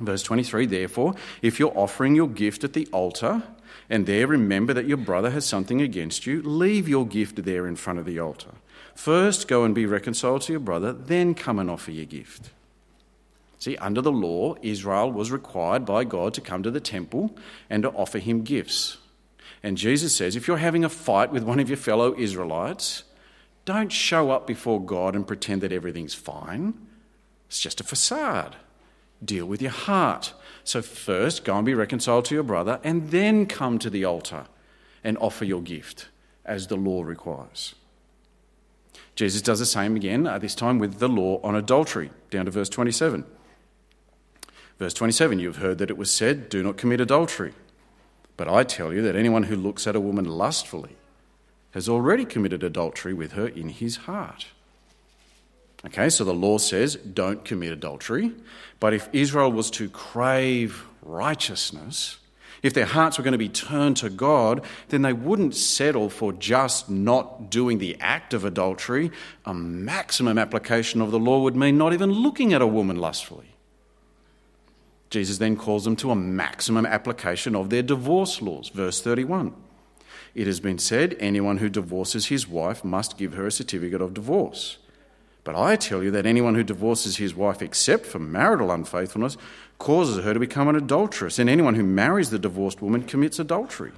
Verse 0.00 0.24
23 0.24 0.66
Therefore, 0.66 1.14
if 1.42 1.60
you're 1.60 1.78
offering 1.78 2.16
your 2.16 2.28
gift 2.28 2.64
at 2.64 2.72
the 2.72 2.88
altar, 2.90 3.44
and 3.88 4.06
there 4.06 4.26
remember 4.26 4.74
that 4.74 4.88
your 4.88 4.96
brother 4.96 5.30
has 5.30 5.46
something 5.46 5.80
against 5.80 6.26
you, 6.26 6.42
leave 6.42 6.88
your 6.88 7.06
gift 7.06 7.44
there 7.44 7.68
in 7.68 7.76
front 7.76 8.00
of 8.00 8.04
the 8.04 8.18
altar. 8.18 8.50
First, 8.96 9.46
go 9.46 9.62
and 9.62 9.76
be 9.76 9.86
reconciled 9.86 10.42
to 10.42 10.52
your 10.52 10.58
brother, 10.58 10.92
then 10.92 11.36
come 11.36 11.60
and 11.60 11.70
offer 11.70 11.92
your 11.92 12.06
gift. 12.06 12.50
See, 13.62 13.76
under 13.76 14.00
the 14.00 14.10
law, 14.10 14.56
Israel 14.60 15.12
was 15.12 15.30
required 15.30 15.86
by 15.86 16.02
God 16.02 16.34
to 16.34 16.40
come 16.40 16.64
to 16.64 16.70
the 16.72 16.80
temple 16.80 17.36
and 17.70 17.84
to 17.84 17.90
offer 17.90 18.18
him 18.18 18.42
gifts. 18.42 18.98
And 19.62 19.76
Jesus 19.76 20.16
says 20.16 20.34
if 20.34 20.48
you're 20.48 20.56
having 20.56 20.84
a 20.84 20.88
fight 20.88 21.30
with 21.30 21.44
one 21.44 21.60
of 21.60 21.68
your 21.68 21.76
fellow 21.76 22.12
Israelites, 22.18 23.04
don't 23.64 23.92
show 23.92 24.32
up 24.32 24.48
before 24.48 24.84
God 24.84 25.14
and 25.14 25.24
pretend 25.24 25.60
that 25.60 25.70
everything's 25.70 26.12
fine. 26.12 26.74
It's 27.46 27.60
just 27.60 27.80
a 27.80 27.84
facade. 27.84 28.56
Deal 29.24 29.46
with 29.46 29.62
your 29.62 29.70
heart. 29.70 30.32
So, 30.64 30.82
first, 30.82 31.44
go 31.44 31.54
and 31.56 31.64
be 31.64 31.74
reconciled 31.74 32.24
to 32.24 32.34
your 32.34 32.42
brother, 32.42 32.80
and 32.82 33.12
then 33.12 33.46
come 33.46 33.78
to 33.78 33.90
the 33.90 34.04
altar 34.04 34.46
and 35.04 35.16
offer 35.18 35.44
your 35.44 35.62
gift 35.62 36.08
as 36.44 36.66
the 36.66 36.74
law 36.76 37.04
requires. 37.04 37.76
Jesus 39.14 39.40
does 39.40 39.60
the 39.60 39.66
same 39.66 39.94
again, 39.94 40.26
uh, 40.26 40.38
this 40.38 40.56
time 40.56 40.80
with 40.80 40.98
the 40.98 41.08
law 41.08 41.40
on 41.44 41.54
adultery, 41.54 42.10
down 42.28 42.46
to 42.46 42.50
verse 42.50 42.68
27. 42.68 43.24
Verse 44.82 44.94
27 44.94 45.38
You 45.38 45.46
have 45.46 45.58
heard 45.58 45.78
that 45.78 45.90
it 45.90 45.96
was 45.96 46.10
said, 46.10 46.48
Do 46.48 46.60
not 46.60 46.76
commit 46.76 47.00
adultery. 47.00 47.52
But 48.36 48.48
I 48.48 48.64
tell 48.64 48.92
you 48.92 49.00
that 49.02 49.14
anyone 49.14 49.44
who 49.44 49.54
looks 49.54 49.86
at 49.86 49.94
a 49.94 50.00
woman 50.00 50.24
lustfully 50.24 50.96
has 51.70 51.88
already 51.88 52.24
committed 52.24 52.64
adultery 52.64 53.14
with 53.14 53.34
her 53.34 53.46
in 53.46 53.68
his 53.68 53.94
heart. 54.08 54.46
Okay, 55.86 56.08
so 56.08 56.24
the 56.24 56.34
law 56.34 56.58
says 56.58 56.96
don't 56.96 57.44
commit 57.44 57.70
adultery. 57.70 58.32
But 58.80 58.92
if 58.92 59.08
Israel 59.12 59.52
was 59.52 59.70
to 59.70 59.88
crave 59.88 60.84
righteousness, 61.00 62.18
if 62.64 62.74
their 62.74 62.86
hearts 62.86 63.18
were 63.18 63.24
going 63.24 63.32
to 63.32 63.38
be 63.38 63.48
turned 63.48 63.98
to 63.98 64.10
God, 64.10 64.64
then 64.88 65.02
they 65.02 65.12
wouldn't 65.12 65.54
settle 65.54 66.10
for 66.10 66.32
just 66.32 66.90
not 66.90 67.52
doing 67.52 67.78
the 67.78 67.96
act 68.00 68.34
of 68.34 68.44
adultery. 68.44 69.12
A 69.44 69.54
maximum 69.54 70.38
application 70.38 71.00
of 71.00 71.12
the 71.12 71.20
law 71.20 71.40
would 71.42 71.54
mean 71.54 71.78
not 71.78 71.92
even 71.92 72.10
looking 72.10 72.52
at 72.52 72.60
a 72.60 72.66
woman 72.66 72.96
lustfully. 72.96 73.51
Jesus 75.12 75.36
then 75.36 75.56
calls 75.56 75.84
them 75.84 75.94
to 75.96 76.10
a 76.10 76.16
maximum 76.16 76.86
application 76.86 77.54
of 77.54 77.68
their 77.68 77.82
divorce 77.82 78.40
laws. 78.40 78.70
Verse 78.70 79.02
31. 79.02 79.54
It 80.34 80.46
has 80.46 80.58
been 80.58 80.78
said, 80.78 81.14
anyone 81.20 81.58
who 81.58 81.68
divorces 81.68 82.26
his 82.26 82.48
wife 82.48 82.82
must 82.82 83.18
give 83.18 83.34
her 83.34 83.46
a 83.46 83.52
certificate 83.52 84.00
of 84.00 84.14
divorce. 84.14 84.78
But 85.44 85.54
I 85.54 85.76
tell 85.76 86.02
you 86.02 86.10
that 86.12 86.24
anyone 86.24 86.54
who 86.54 86.62
divorces 86.62 87.18
his 87.18 87.34
wife 87.34 87.60
except 87.60 88.06
for 88.06 88.18
marital 88.18 88.70
unfaithfulness 88.70 89.36
causes 89.78 90.24
her 90.24 90.32
to 90.32 90.40
become 90.40 90.68
an 90.68 90.76
adulteress, 90.76 91.38
and 91.38 91.50
anyone 91.50 91.74
who 91.74 91.84
marries 91.84 92.30
the 92.30 92.38
divorced 92.38 92.80
woman 92.80 93.02
commits 93.02 93.38
adultery. 93.38 93.92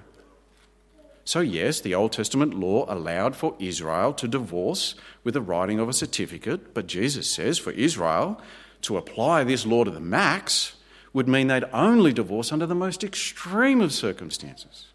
So, 1.25 1.39
yes, 1.41 1.81
the 1.81 1.95
Old 1.95 2.11
Testament 2.11 2.55
law 2.55 2.93
allowed 2.93 3.37
for 3.37 3.55
Israel 3.61 4.13
to 4.15 4.27
divorce 4.27 4.97
with 5.23 5.35
the 5.35 5.41
writing 5.41 5.79
of 5.79 5.89
a 5.89 5.93
certificate, 5.93 6.75
but 6.75 6.89
Jesus 6.89 7.31
says 7.31 7.57
for 7.57 7.71
Israel 7.71 8.41
to 8.83 8.97
apply 8.97 9.45
this 9.45 9.65
law 9.65 9.85
to 9.85 9.93
the 9.93 10.01
max 10.01 10.75
would 11.15 11.29
mean 11.29 11.47
they'd 11.47 11.65
only 11.73 12.13
divorce 12.13 12.53
under 12.53 12.67
the 12.67 12.75
most 12.75 13.03
extreme 13.03 13.81
of 13.81 13.93
circumstances. 13.93 14.89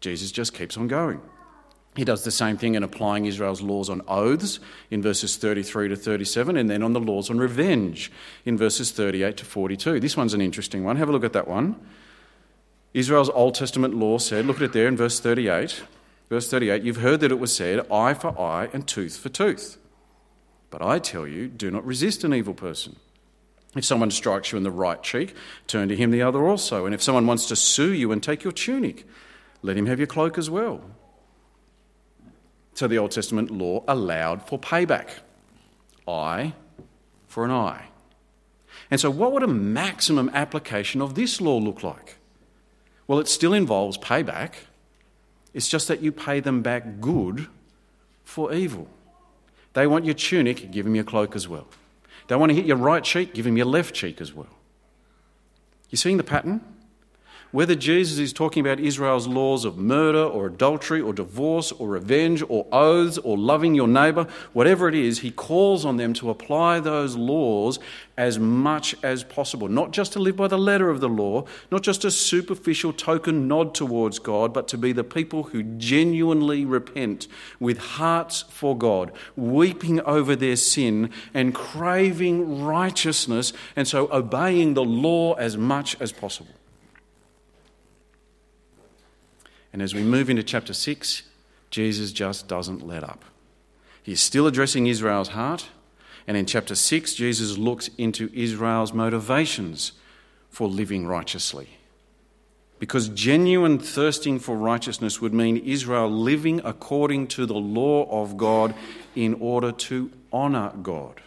Jesus 0.00 0.32
just 0.32 0.54
keeps 0.54 0.76
on 0.76 0.88
going. 0.88 1.20
He 1.94 2.04
does 2.04 2.24
the 2.24 2.30
same 2.30 2.56
thing 2.56 2.74
in 2.74 2.82
applying 2.82 3.26
Israel's 3.26 3.60
laws 3.60 3.90
on 3.90 4.00
oaths 4.08 4.60
in 4.90 5.02
verses 5.02 5.36
33 5.36 5.88
to 5.88 5.96
37, 5.96 6.56
and 6.56 6.70
then 6.70 6.82
on 6.82 6.94
the 6.94 7.00
laws 7.00 7.28
on 7.28 7.38
revenge 7.38 8.10
in 8.46 8.56
verses 8.56 8.90
38 8.90 9.36
to 9.36 9.44
42. 9.44 10.00
This 10.00 10.16
one's 10.16 10.32
an 10.32 10.40
interesting 10.40 10.84
one. 10.84 10.96
Have 10.96 11.10
a 11.10 11.12
look 11.12 11.22
at 11.22 11.34
that 11.34 11.46
one. 11.46 11.78
Israel's 12.94 13.28
Old 13.30 13.54
Testament 13.54 13.94
law 13.94 14.16
said, 14.16 14.46
look 14.46 14.56
at 14.56 14.62
it 14.62 14.72
there 14.72 14.88
in 14.88 14.96
verse 14.96 15.20
38. 15.20 15.82
Verse 16.30 16.48
38 16.48 16.82
You've 16.82 16.96
heard 16.96 17.20
that 17.20 17.30
it 17.30 17.38
was 17.38 17.54
said, 17.54 17.86
eye 17.90 18.14
for 18.14 18.38
eye 18.40 18.70
and 18.72 18.88
tooth 18.88 19.18
for 19.18 19.28
tooth. 19.28 19.76
But 20.70 20.80
I 20.80 20.98
tell 20.98 21.26
you, 21.26 21.48
do 21.48 21.70
not 21.70 21.84
resist 21.84 22.24
an 22.24 22.32
evil 22.32 22.54
person. 22.54 22.96
If 23.74 23.84
someone 23.84 24.10
strikes 24.10 24.52
you 24.52 24.58
in 24.58 24.64
the 24.64 24.70
right 24.70 25.02
cheek, 25.02 25.34
turn 25.66 25.88
to 25.88 25.96
him 25.96 26.10
the 26.10 26.22
other 26.22 26.46
also. 26.46 26.84
And 26.84 26.94
if 26.94 27.02
someone 27.02 27.26
wants 27.26 27.46
to 27.46 27.56
sue 27.56 27.92
you 27.92 28.12
and 28.12 28.22
take 28.22 28.44
your 28.44 28.52
tunic, 28.52 29.06
let 29.62 29.76
him 29.76 29.86
have 29.86 29.98
your 29.98 30.06
cloak 30.06 30.36
as 30.36 30.50
well. 30.50 30.82
So 32.74 32.86
the 32.86 32.98
Old 32.98 33.12
Testament 33.12 33.50
law 33.50 33.84
allowed 33.88 34.46
for 34.46 34.58
payback 34.58 35.10
eye 36.06 36.54
for 37.26 37.44
an 37.44 37.50
eye. 37.50 37.86
And 38.90 39.00
so, 39.00 39.10
what 39.10 39.32
would 39.32 39.42
a 39.42 39.48
maximum 39.48 40.30
application 40.34 41.00
of 41.00 41.14
this 41.14 41.40
law 41.40 41.56
look 41.56 41.82
like? 41.82 42.16
Well, 43.06 43.20
it 43.20 43.28
still 43.28 43.54
involves 43.54 43.96
payback. 43.98 44.52
It's 45.54 45.68
just 45.68 45.88
that 45.88 46.02
you 46.02 46.12
pay 46.12 46.40
them 46.40 46.62
back 46.62 47.00
good 47.00 47.46
for 48.24 48.52
evil. 48.52 48.88
They 49.74 49.86
want 49.86 50.04
your 50.04 50.14
tunic, 50.14 50.70
give 50.70 50.84
them 50.84 50.94
your 50.94 51.04
cloak 51.04 51.34
as 51.34 51.48
well. 51.48 51.66
They 52.28 52.36
want 52.36 52.50
to 52.50 52.54
hit 52.54 52.66
your 52.66 52.76
right 52.76 53.02
cheek, 53.02 53.34
give 53.34 53.46
him 53.46 53.56
your 53.56 53.66
left 53.66 53.94
cheek 53.94 54.20
as 54.20 54.32
well. 54.32 54.48
You 55.90 55.98
seeing 55.98 56.16
the 56.16 56.24
pattern? 56.24 56.60
Whether 57.52 57.74
Jesus 57.74 58.18
is 58.18 58.32
talking 58.32 58.64
about 58.64 58.80
Israel's 58.80 59.28
laws 59.28 59.66
of 59.66 59.76
murder 59.76 60.24
or 60.24 60.46
adultery 60.46 61.02
or 61.02 61.12
divorce 61.12 61.70
or 61.70 61.86
revenge 61.86 62.42
or 62.48 62.66
oaths 62.72 63.18
or 63.18 63.36
loving 63.36 63.74
your 63.74 63.86
neighbour, 63.86 64.26
whatever 64.54 64.88
it 64.88 64.94
is, 64.94 65.18
he 65.18 65.30
calls 65.30 65.84
on 65.84 65.98
them 65.98 66.14
to 66.14 66.30
apply 66.30 66.80
those 66.80 67.14
laws 67.14 67.78
as 68.16 68.38
much 68.38 68.94
as 69.02 69.22
possible. 69.22 69.68
Not 69.68 69.90
just 69.90 70.14
to 70.14 70.18
live 70.18 70.34
by 70.34 70.48
the 70.48 70.56
letter 70.56 70.88
of 70.88 71.00
the 71.00 71.10
law, 71.10 71.44
not 71.70 71.82
just 71.82 72.06
a 72.06 72.10
superficial 72.10 72.94
token 72.94 73.48
nod 73.48 73.74
towards 73.74 74.18
God, 74.18 74.54
but 74.54 74.66
to 74.68 74.78
be 74.78 74.92
the 74.92 75.04
people 75.04 75.42
who 75.42 75.62
genuinely 75.62 76.64
repent 76.64 77.28
with 77.60 77.76
hearts 77.76 78.46
for 78.48 78.74
God, 78.74 79.12
weeping 79.36 80.00
over 80.00 80.34
their 80.34 80.56
sin 80.56 81.10
and 81.34 81.54
craving 81.54 82.64
righteousness, 82.64 83.52
and 83.76 83.86
so 83.86 84.10
obeying 84.10 84.72
the 84.72 84.84
law 84.84 85.34
as 85.34 85.58
much 85.58 86.00
as 86.00 86.12
possible. 86.12 86.54
And 89.72 89.80
as 89.80 89.94
we 89.94 90.02
move 90.02 90.28
into 90.28 90.42
chapter 90.42 90.74
6, 90.74 91.22
Jesus 91.70 92.12
just 92.12 92.46
doesn't 92.46 92.86
let 92.86 93.02
up. 93.02 93.24
He's 94.02 94.20
still 94.20 94.46
addressing 94.46 94.86
Israel's 94.86 95.28
heart. 95.28 95.68
And 96.26 96.36
in 96.36 96.46
chapter 96.46 96.74
6, 96.74 97.14
Jesus 97.14 97.56
looks 97.56 97.88
into 97.98 98.30
Israel's 98.34 98.92
motivations 98.92 99.92
for 100.50 100.68
living 100.68 101.06
righteously. 101.06 101.78
Because 102.78 103.08
genuine 103.08 103.78
thirsting 103.78 104.38
for 104.38 104.56
righteousness 104.56 105.20
would 105.20 105.32
mean 105.32 105.56
Israel 105.56 106.10
living 106.10 106.60
according 106.64 107.28
to 107.28 107.46
the 107.46 107.54
law 107.54 108.08
of 108.10 108.36
God 108.36 108.74
in 109.14 109.34
order 109.34 109.72
to 109.72 110.10
honour 110.32 110.72
God. 110.82 111.22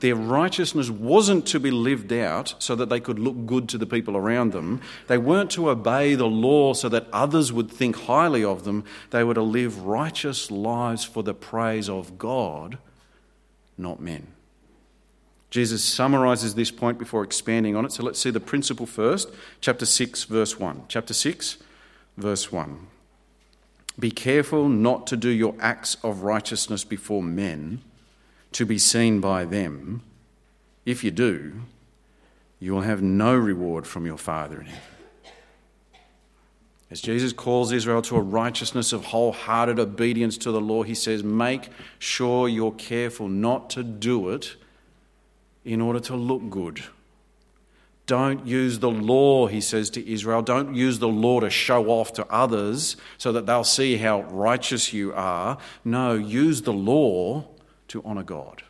Their 0.00 0.16
righteousness 0.16 0.90
wasn't 0.90 1.46
to 1.46 1.60
be 1.60 1.70
lived 1.70 2.12
out 2.12 2.54
so 2.58 2.74
that 2.74 2.88
they 2.88 3.00
could 3.00 3.18
look 3.18 3.46
good 3.46 3.68
to 3.70 3.78
the 3.78 3.86
people 3.86 4.16
around 4.16 4.52
them. 4.52 4.80
They 5.06 5.18
weren't 5.18 5.50
to 5.52 5.70
obey 5.70 6.14
the 6.14 6.26
law 6.26 6.74
so 6.74 6.88
that 6.88 7.06
others 7.12 7.52
would 7.52 7.70
think 7.70 7.96
highly 7.96 8.44
of 8.44 8.64
them. 8.64 8.84
They 9.10 9.24
were 9.24 9.34
to 9.34 9.42
live 9.42 9.84
righteous 9.84 10.50
lives 10.50 11.04
for 11.04 11.22
the 11.22 11.34
praise 11.34 11.88
of 11.88 12.18
God, 12.18 12.78
not 13.78 14.00
men. 14.00 14.26
Jesus 15.50 15.84
summarizes 15.84 16.56
this 16.56 16.72
point 16.72 16.98
before 16.98 17.22
expanding 17.22 17.76
on 17.76 17.84
it. 17.84 17.92
So 17.92 18.02
let's 18.02 18.18
see 18.18 18.30
the 18.30 18.40
principle 18.40 18.86
first. 18.86 19.30
Chapter 19.60 19.86
6, 19.86 20.24
verse 20.24 20.58
1. 20.58 20.82
Chapter 20.88 21.14
6, 21.14 21.58
verse 22.16 22.50
1. 22.50 22.88
Be 23.96 24.10
careful 24.10 24.68
not 24.68 25.06
to 25.06 25.16
do 25.16 25.28
your 25.28 25.54
acts 25.60 25.96
of 26.02 26.22
righteousness 26.22 26.82
before 26.82 27.22
men 27.22 27.82
to 28.54 28.64
be 28.64 28.78
seen 28.78 29.20
by 29.20 29.44
them. 29.44 30.02
If 30.86 31.04
you 31.04 31.10
do, 31.10 31.60
you 32.58 32.72
will 32.72 32.82
have 32.82 33.02
no 33.02 33.36
reward 33.36 33.86
from 33.86 34.06
your 34.06 34.16
Father 34.16 34.60
in 34.60 34.66
heaven. 34.66 34.82
As 36.90 37.00
Jesus 37.00 37.32
calls 37.32 37.72
Israel 37.72 38.02
to 38.02 38.16
a 38.16 38.20
righteousness 38.20 38.92
of 38.92 39.06
wholehearted 39.06 39.80
obedience 39.80 40.38
to 40.38 40.52
the 40.52 40.60
law, 40.60 40.82
he 40.84 40.94
says, 40.94 41.24
Make 41.24 41.70
sure 41.98 42.48
you're 42.48 42.72
careful 42.72 43.28
not 43.28 43.70
to 43.70 43.82
do 43.82 44.30
it 44.30 44.54
in 45.64 45.80
order 45.80 45.98
to 46.00 46.14
look 46.14 46.48
good. 46.50 46.84
Don't 48.06 48.46
use 48.46 48.78
the 48.78 48.90
law, 48.90 49.46
he 49.46 49.62
says 49.62 49.88
to 49.90 50.08
Israel. 50.08 50.42
Don't 50.42 50.74
use 50.74 50.98
the 50.98 51.08
law 51.08 51.40
to 51.40 51.48
show 51.48 51.86
off 51.86 52.12
to 52.12 52.26
others 52.30 52.96
so 53.16 53.32
that 53.32 53.46
they'll 53.46 53.64
see 53.64 53.96
how 53.96 54.22
righteous 54.24 54.92
you 54.92 55.12
are. 55.14 55.56
No, 55.84 56.14
use 56.14 56.62
the 56.62 56.72
law 56.72 57.48
to 57.94 58.02
honour 58.04 58.24
God. 58.24 58.64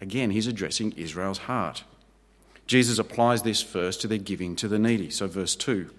Again, 0.00 0.30
he's 0.30 0.46
addressing 0.46 0.92
Israel's 0.92 1.40
heart. 1.40 1.84
Jesus 2.66 2.98
applies 2.98 3.42
this 3.42 3.62
first 3.62 4.00
to 4.00 4.08
their 4.08 4.16
giving 4.16 4.56
to 4.56 4.68
the 4.68 4.78
needy. 4.78 5.10
So, 5.10 5.26
verse 5.26 5.54
2. 5.54 5.90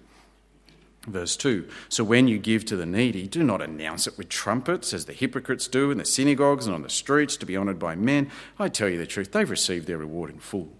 Verse 1.06 1.36
2 1.36 1.68
So 1.88 2.02
when 2.02 2.26
you 2.26 2.40
give 2.40 2.64
to 2.66 2.76
the 2.76 2.86
needy, 2.86 3.28
do 3.28 3.44
not 3.44 3.62
announce 3.62 4.08
it 4.08 4.18
with 4.18 4.28
trumpets, 4.28 4.92
as 4.92 5.04
the 5.04 5.12
hypocrites 5.12 5.68
do 5.68 5.92
in 5.92 5.98
the 5.98 6.04
synagogues 6.04 6.66
and 6.66 6.74
on 6.74 6.82
the 6.82 6.90
streets 6.90 7.36
to 7.36 7.46
be 7.46 7.56
honoured 7.56 7.78
by 7.78 7.94
men. 7.94 8.32
I 8.58 8.68
tell 8.68 8.88
you 8.88 8.98
the 8.98 9.06
truth, 9.06 9.30
they've 9.30 9.48
received 9.48 9.86
their 9.86 9.98
reward 9.98 10.28
in 10.28 10.40
full. 10.40 10.70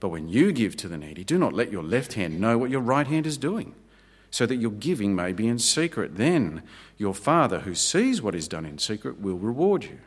But 0.00 0.08
when 0.08 0.28
you 0.28 0.50
give 0.50 0.76
to 0.78 0.88
the 0.88 0.98
needy, 0.98 1.22
do 1.22 1.38
not 1.38 1.52
let 1.52 1.70
your 1.70 1.84
left 1.84 2.14
hand 2.14 2.40
know 2.40 2.58
what 2.58 2.70
your 2.70 2.80
right 2.80 3.06
hand 3.06 3.24
is 3.24 3.38
doing, 3.38 3.76
so 4.32 4.46
that 4.46 4.56
your 4.56 4.72
giving 4.72 5.14
may 5.14 5.32
be 5.32 5.46
in 5.46 5.60
secret. 5.60 6.16
Then 6.16 6.64
your 6.98 7.14
Father, 7.14 7.60
who 7.60 7.76
sees 7.76 8.20
what 8.20 8.34
is 8.34 8.48
done 8.48 8.66
in 8.66 8.78
secret, 8.78 9.20
will 9.20 9.38
reward 9.38 9.84
you. 9.84 10.00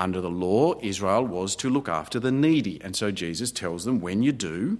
Under 0.00 0.22
the 0.22 0.30
law, 0.30 0.76
Israel 0.80 1.26
was 1.26 1.54
to 1.56 1.68
look 1.68 1.86
after 1.86 2.18
the 2.18 2.32
needy. 2.32 2.80
And 2.82 2.96
so 2.96 3.10
Jesus 3.10 3.52
tells 3.52 3.84
them 3.84 4.00
when 4.00 4.22
you 4.22 4.32
do, 4.32 4.78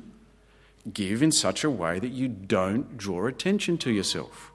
give 0.94 1.22
in 1.22 1.30
such 1.30 1.62
a 1.62 1.68
way 1.68 1.98
that 1.98 2.08
you 2.08 2.26
don't 2.26 2.96
draw 2.96 3.26
attention 3.26 3.76
to 3.78 3.90
yourself. 3.90 4.50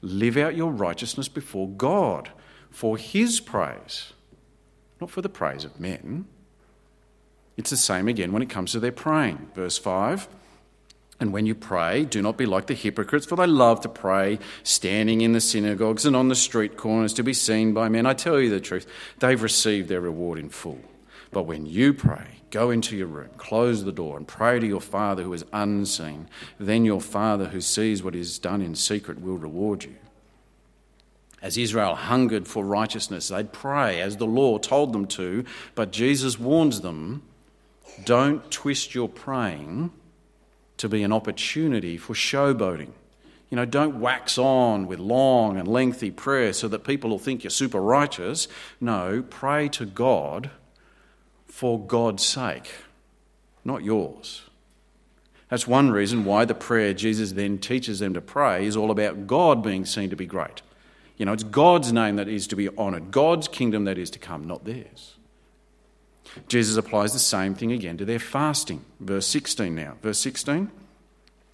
Live 0.00 0.38
out 0.38 0.56
your 0.56 0.72
righteousness 0.72 1.28
before 1.28 1.68
God 1.68 2.30
for 2.70 2.96
His 2.96 3.40
praise, 3.40 4.14
not 5.02 5.10
for 5.10 5.20
the 5.20 5.28
praise 5.28 5.66
of 5.66 5.78
men. 5.78 6.24
It's 7.58 7.68
the 7.68 7.76
same 7.76 8.08
again 8.08 8.32
when 8.32 8.40
it 8.40 8.48
comes 8.48 8.72
to 8.72 8.80
their 8.80 8.90
praying. 8.90 9.50
Verse 9.54 9.76
5 9.76 10.28
and 11.20 11.32
when 11.32 11.46
you 11.46 11.54
pray, 11.54 12.04
do 12.04 12.20
not 12.20 12.36
be 12.36 12.46
like 12.46 12.66
the 12.66 12.74
hypocrites, 12.74 13.26
for 13.26 13.36
they 13.36 13.46
love 13.46 13.80
to 13.82 13.88
pray, 13.88 14.38
standing 14.62 15.20
in 15.20 15.32
the 15.32 15.40
synagogues 15.40 16.04
and 16.04 16.16
on 16.16 16.28
the 16.28 16.34
street 16.34 16.76
corners 16.76 17.14
to 17.14 17.22
be 17.22 17.32
seen 17.32 17.72
by 17.72 17.88
men. 17.88 18.04
I 18.04 18.14
tell 18.14 18.40
you 18.40 18.50
the 18.50 18.60
truth, 18.60 18.86
they've 19.20 19.40
received 19.40 19.88
their 19.88 20.00
reward 20.00 20.38
in 20.38 20.48
full. 20.48 20.80
But 21.30 21.44
when 21.44 21.66
you 21.66 21.94
pray, 21.94 22.40
go 22.50 22.70
into 22.70 22.96
your 22.96 23.06
room, 23.06 23.30
close 23.36 23.84
the 23.84 23.92
door, 23.92 24.16
and 24.16 24.26
pray 24.26 24.58
to 24.58 24.66
your 24.66 24.80
Father 24.80 25.22
who 25.22 25.32
is 25.32 25.44
unseen. 25.52 26.28
Then 26.58 26.84
your 26.84 27.00
Father 27.00 27.46
who 27.46 27.60
sees 27.60 28.02
what 28.02 28.16
is 28.16 28.38
done 28.38 28.60
in 28.60 28.74
secret 28.74 29.20
will 29.20 29.38
reward 29.38 29.84
you. 29.84 29.94
As 31.40 31.58
Israel 31.58 31.94
hungered 31.94 32.48
for 32.48 32.64
righteousness, 32.64 33.28
they'd 33.28 33.52
pray 33.52 34.00
as 34.00 34.16
the 34.16 34.26
law 34.26 34.58
told 34.58 34.92
them 34.92 35.06
to, 35.08 35.44
but 35.74 35.92
Jesus 35.92 36.38
warns 36.38 36.80
them 36.80 37.22
don't 38.04 38.50
twist 38.50 38.94
your 38.94 39.08
praying 39.08 39.92
to 40.76 40.88
be 40.88 41.02
an 41.02 41.12
opportunity 41.12 41.96
for 41.96 42.14
showboating. 42.14 42.90
You 43.50 43.56
know, 43.56 43.64
don't 43.64 44.00
wax 44.00 44.38
on 44.38 44.86
with 44.86 44.98
long 44.98 45.56
and 45.56 45.68
lengthy 45.68 46.10
prayer 46.10 46.52
so 46.52 46.66
that 46.68 46.84
people 46.84 47.10
will 47.10 47.18
think 47.18 47.44
you're 47.44 47.50
super 47.50 47.80
righteous. 47.80 48.48
No, 48.80 49.24
pray 49.28 49.68
to 49.70 49.86
God 49.86 50.50
for 51.46 51.78
God's 51.78 52.24
sake, 52.26 52.74
not 53.64 53.84
yours. 53.84 54.42
That's 55.50 55.68
one 55.68 55.92
reason 55.92 56.24
why 56.24 56.46
the 56.46 56.54
prayer 56.54 56.92
Jesus 56.94 57.32
then 57.32 57.58
teaches 57.58 58.00
them 58.00 58.14
to 58.14 58.20
pray 58.20 58.66
is 58.66 58.76
all 58.76 58.90
about 58.90 59.28
God 59.28 59.62
being 59.62 59.84
seen 59.84 60.10
to 60.10 60.16
be 60.16 60.26
great. 60.26 60.62
You 61.16 61.26
know, 61.26 61.32
it's 61.32 61.44
God's 61.44 61.92
name 61.92 62.16
that 62.16 62.28
is 62.28 62.48
to 62.48 62.56
be 62.56 62.68
honoured, 62.76 63.12
God's 63.12 63.46
kingdom 63.46 63.84
that 63.84 63.98
is 63.98 64.10
to 64.10 64.18
come, 64.18 64.48
not 64.48 64.64
theirs. 64.64 65.14
Jesus 66.48 66.76
applies 66.76 67.12
the 67.12 67.18
same 67.18 67.54
thing 67.54 67.72
again 67.72 67.96
to 67.98 68.04
their 68.04 68.18
fasting. 68.18 68.84
Verse 69.00 69.26
16 69.26 69.74
now. 69.74 69.96
Verse 70.02 70.18
16. 70.18 70.70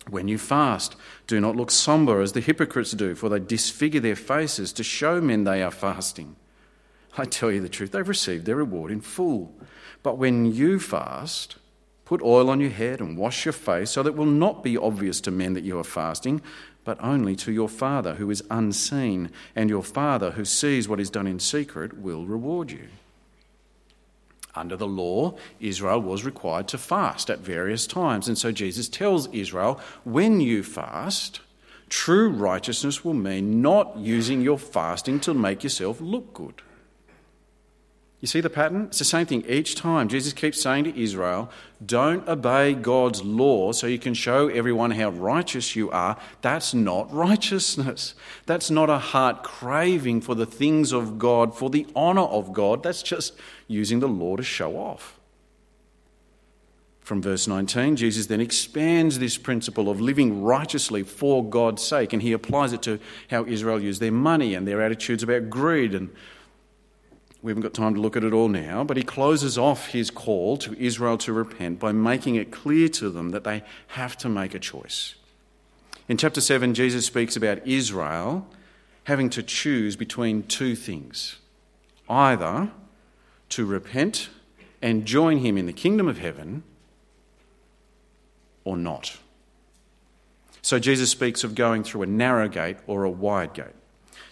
When 0.08 0.28
you 0.28 0.38
fast, 0.38 0.96
do 1.26 1.40
not 1.40 1.56
look 1.56 1.70
sombre 1.70 2.22
as 2.22 2.32
the 2.32 2.40
hypocrites 2.40 2.92
do, 2.92 3.14
for 3.14 3.28
they 3.28 3.38
disfigure 3.38 4.00
their 4.00 4.16
faces 4.16 4.72
to 4.72 4.82
show 4.82 5.20
men 5.20 5.44
they 5.44 5.62
are 5.62 5.70
fasting. 5.70 6.36
I 7.18 7.24
tell 7.24 7.50
you 7.50 7.60
the 7.60 7.68
truth, 7.68 7.92
they've 7.92 8.08
received 8.08 8.46
their 8.46 8.56
reward 8.56 8.90
in 8.90 9.00
full. 9.00 9.54
But 10.02 10.16
when 10.16 10.52
you 10.52 10.80
fast, 10.80 11.56
put 12.04 12.22
oil 12.22 12.48
on 12.48 12.60
your 12.60 12.70
head 12.70 13.00
and 13.00 13.18
wash 13.18 13.44
your 13.44 13.52
face, 13.52 13.90
so 13.90 14.02
that 14.02 14.10
it 14.10 14.16
will 14.16 14.26
not 14.26 14.62
be 14.62 14.76
obvious 14.76 15.20
to 15.22 15.30
men 15.30 15.52
that 15.54 15.64
you 15.64 15.78
are 15.78 15.84
fasting, 15.84 16.40
but 16.82 16.98
only 17.02 17.36
to 17.36 17.52
your 17.52 17.68
Father 17.68 18.14
who 18.14 18.30
is 18.30 18.42
unseen, 18.50 19.30
and 19.54 19.68
your 19.68 19.82
Father 19.82 20.32
who 20.32 20.44
sees 20.44 20.88
what 20.88 21.00
is 21.00 21.10
done 21.10 21.26
in 21.26 21.38
secret 21.38 21.98
will 21.98 22.24
reward 22.24 22.70
you. 22.70 22.88
Under 24.54 24.76
the 24.76 24.86
law, 24.86 25.36
Israel 25.60 26.00
was 26.00 26.24
required 26.24 26.68
to 26.68 26.78
fast 26.78 27.30
at 27.30 27.38
various 27.38 27.86
times. 27.86 28.26
And 28.28 28.36
so 28.36 28.50
Jesus 28.50 28.88
tells 28.88 29.28
Israel 29.28 29.80
when 30.04 30.40
you 30.40 30.62
fast, 30.62 31.40
true 31.88 32.28
righteousness 32.28 33.04
will 33.04 33.14
mean 33.14 33.62
not 33.62 33.96
using 33.96 34.42
your 34.42 34.58
fasting 34.58 35.20
to 35.20 35.34
make 35.34 35.62
yourself 35.62 36.00
look 36.00 36.34
good. 36.34 36.62
You 38.20 38.28
see 38.28 38.42
the 38.42 38.50
pattern? 38.50 38.84
It's 38.84 38.98
the 38.98 39.04
same 39.06 39.24
thing 39.24 39.44
each 39.48 39.74
time. 39.74 40.08
Jesus 40.08 40.34
keeps 40.34 40.60
saying 40.60 40.84
to 40.84 41.02
Israel, 41.02 41.50
Don't 41.84 42.28
obey 42.28 42.74
God's 42.74 43.24
law 43.24 43.72
so 43.72 43.86
you 43.86 43.98
can 43.98 44.12
show 44.12 44.48
everyone 44.48 44.90
how 44.90 45.08
righteous 45.08 45.74
you 45.74 45.90
are. 45.90 46.18
That's 46.42 46.74
not 46.74 47.10
righteousness. 47.12 48.14
That's 48.44 48.70
not 48.70 48.90
a 48.90 48.98
heart 48.98 49.42
craving 49.42 50.20
for 50.20 50.34
the 50.34 50.44
things 50.44 50.92
of 50.92 51.18
God, 51.18 51.56
for 51.56 51.70
the 51.70 51.86
honour 51.96 52.20
of 52.20 52.52
God. 52.52 52.82
That's 52.82 53.02
just 53.02 53.32
using 53.68 54.00
the 54.00 54.08
law 54.08 54.36
to 54.36 54.42
show 54.42 54.76
off. 54.76 55.18
From 57.00 57.22
verse 57.22 57.48
19, 57.48 57.96
Jesus 57.96 58.26
then 58.26 58.40
expands 58.40 59.18
this 59.18 59.38
principle 59.38 59.88
of 59.88 59.98
living 59.98 60.42
righteously 60.42 61.02
for 61.02 61.42
God's 61.42 61.82
sake, 61.82 62.12
and 62.12 62.20
he 62.20 62.32
applies 62.32 62.74
it 62.74 62.82
to 62.82 63.00
how 63.30 63.46
Israel 63.46 63.82
used 63.82 64.00
their 64.00 64.12
money 64.12 64.54
and 64.54 64.68
their 64.68 64.82
attitudes 64.82 65.22
about 65.22 65.48
greed 65.48 65.94
and 65.94 66.10
we 67.42 67.50
haven't 67.50 67.62
got 67.62 67.74
time 67.74 67.94
to 67.94 68.00
look 68.00 68.16
at 68.16 68.24
it 68.24 68.32
all 68.32 68.48
now, 68.48 68.84
but 68.84 68.96
he 68.96 69.02
closes 69.02 69.56
off 69.56 69.88
his 69.88 70.10
call 70.10 70.56
to 70.58 70.78
Israel 70.78 71.16
to 71.18 71.32
repent 71.32 71.78
by 71.78 71.92
making 71.92 72.34
it 72.34 72.50
clear 72.50 72.88
to 72.88 73.08
them 73.08 73.30
that 73.30 73.44
they 73.44 73.62
have 73.88 74.16
to 74.18 74.28
make 74.28 74.54
a 74.54 74.58
choice. 74.58 75.14
In 76.08 76.16
chapter 76.16 76.40
7, 76.40 76.74
Jesus 76.74 77.06
speaks 77.06 77.36
about 77.36 77.66
Israel 77.66 78.46
having 79.04 79.30
to 79.30 79.42
choose 79.42 79.96
between 79.96 80.42
two 80.42 80.76
things 80.76 81.36
either 82.08 82.70
to 83.48 83.64
repent 83.64 84.28
and 84.82 85.06
join 85.06 85.38
him 85.38 85.56
in 85.56 85.66
the 85.66 85.72
kingdom 85.72 86.08
of 86.08 86.18
heaven 86.18 86.62
or 88.64 88.76
not. 88.76 89.18
So 90.62 90.78
Jesus 90.78 91.10
speaks 91.10 91.44
of 91.44 91.54
going 91.54 91.84
through 91.84 92.02
a 92.02 92.06
narrow 92.06 92.48
gate 92.48 92.76
or 92.86 93.04
a 93.04 93.10
wide 93.10 93.54
gate. 93.54 93.66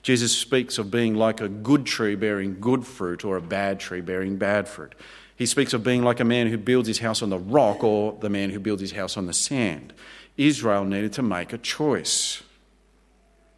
Jesus 0.02 0.36
speaks 0.36 0.78
of 0.78 0.90
being 0.90 1.14
like 1.14 1.40
a 1.40 1.48
good 1.48 1.86
tree 1.86 2.14
bearing 2.14 2.60
good 2.60 2.86
fruit 2.86 3.24
or 3.24 3.36
a 3.36 3.42
bad 3.42 3.80
tree 3.80 4.00
bearing 4.00 4.36
bad 4.36 4.68
fruit. 4.68 4.94
He 5.36 5.46
speaks 5.46 5.72
of 5.72 5.84
being 5.84 6.02
like 6.02 6.18
a 6.20 6.24
man 6.24 6.48
who 6.48 6.58
builds 6.58 6.88
his 6.88 6.98
house 6.98 7.22
on 7.22 7.30
the 7.30 7.38
rock 7.38 7.84
or 7.84 8.16
the 8.20 8.28
man 8.28 8.50
who 8.50 8.58
builds 8.58 8.82
his 8.82 8.92
house 8.92 9.16
on 9.16 9.26
the 9.26 9.32
sand. 9.32 9.92
Israel 10.36 10.84
needed 10.84 11.12
to 11.14 11.22
make 11.22 11.52
a 11.52 11.58
choice. 11.58 12.42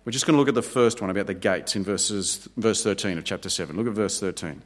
We're 0.04 0.12
just 0.12 0.26
going 0.26 0.34
to 0.34 0.38
look 0.38 0.48
at 0.48 0.54
the 0.54 0.62
first 0.62 1.00
one 1.00 1.10
about 1.10 1.26
the 1.26 1.34
gates 1.34 1.76
in 1.76 1.84
verses, 1.84 2.48
verse 2.56 2.82
13 2.82 3.18
of 3.18 3.24
chapter 3.24 3.48
7. 3.48 3.76
Look 3.76 3.86
at 3.86 3.92
verse 3.92 4.18
13. 4.18 4.62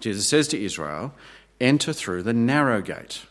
Jesus 0.00 0.26
says 0.26 0.48
to 0.48 0.62
Israel, 0.62 1.12
Enter 1.60 1.92
through 1.92 2.22
the 2.22 2.32
narrow 2.32 2.80
gate. 2.80 3.22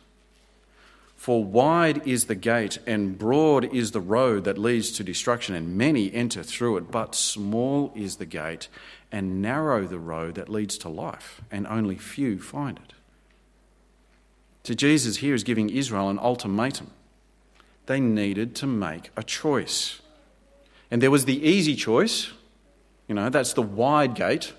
For 1.23 1.41
wide 1.41 2.05
is 2.05 2.25
the 2.25 2.35
gate 2.35 2.79
and 2.85 3.17
broad 3.17 3.73
is 3.73 3.91
the 3.91 4.01
road 4.01 4.43
that 4.43 4.57
leads 4.57 4.91
to 4.91 5.05
destruction, 5.05 5.55
and 5.55 5.77
many 5.77 6.13
enter 6.13 6.43
through 6.43 6.75
it. 6.75 6.91
But 6.91 7.15
small 7.15 7.93
is 7.95 8.17
the 8.17 8.25
gate 8.25 8.67
and 9.09 9.41
narrow 9.41 9.87
the 9.87 9.99
road 9.99 10.35
that 10.35 10.49
leads 10.49 10.77
to 10.79 10.89
life, 10.89 11.39
and 11.49 11.65
only 11.65 11.95
few 11.95 12.41
find 12.41 12.77
it. 12.77 12.93
So 14.65 14.73
Jesus 14.73 15.19
here 15.19 15.33
is 15.33 15.45
giving 15.45 15.69
Israel 15.69 16.09
an 16.09 16.19
ultimatum. 16.19 16.91
They 17.85 18.01
needed 18.01 18.53
to 18.55 18.67
make 18.67 19.09
a 19.15 19.23
choice. 19.23 20.01
And 20.91 21.01
there 21.01 21.09
was 21.09 21.23
the 21.23 21.41
easy 21.41 21.77
choice, 21.77 22.33
you 23.07 23.15
know, 23.15 23.29
that's 23.29 23.53
the 23.53 23.61
wide 23.61 24.13
gate, 24.13 24.51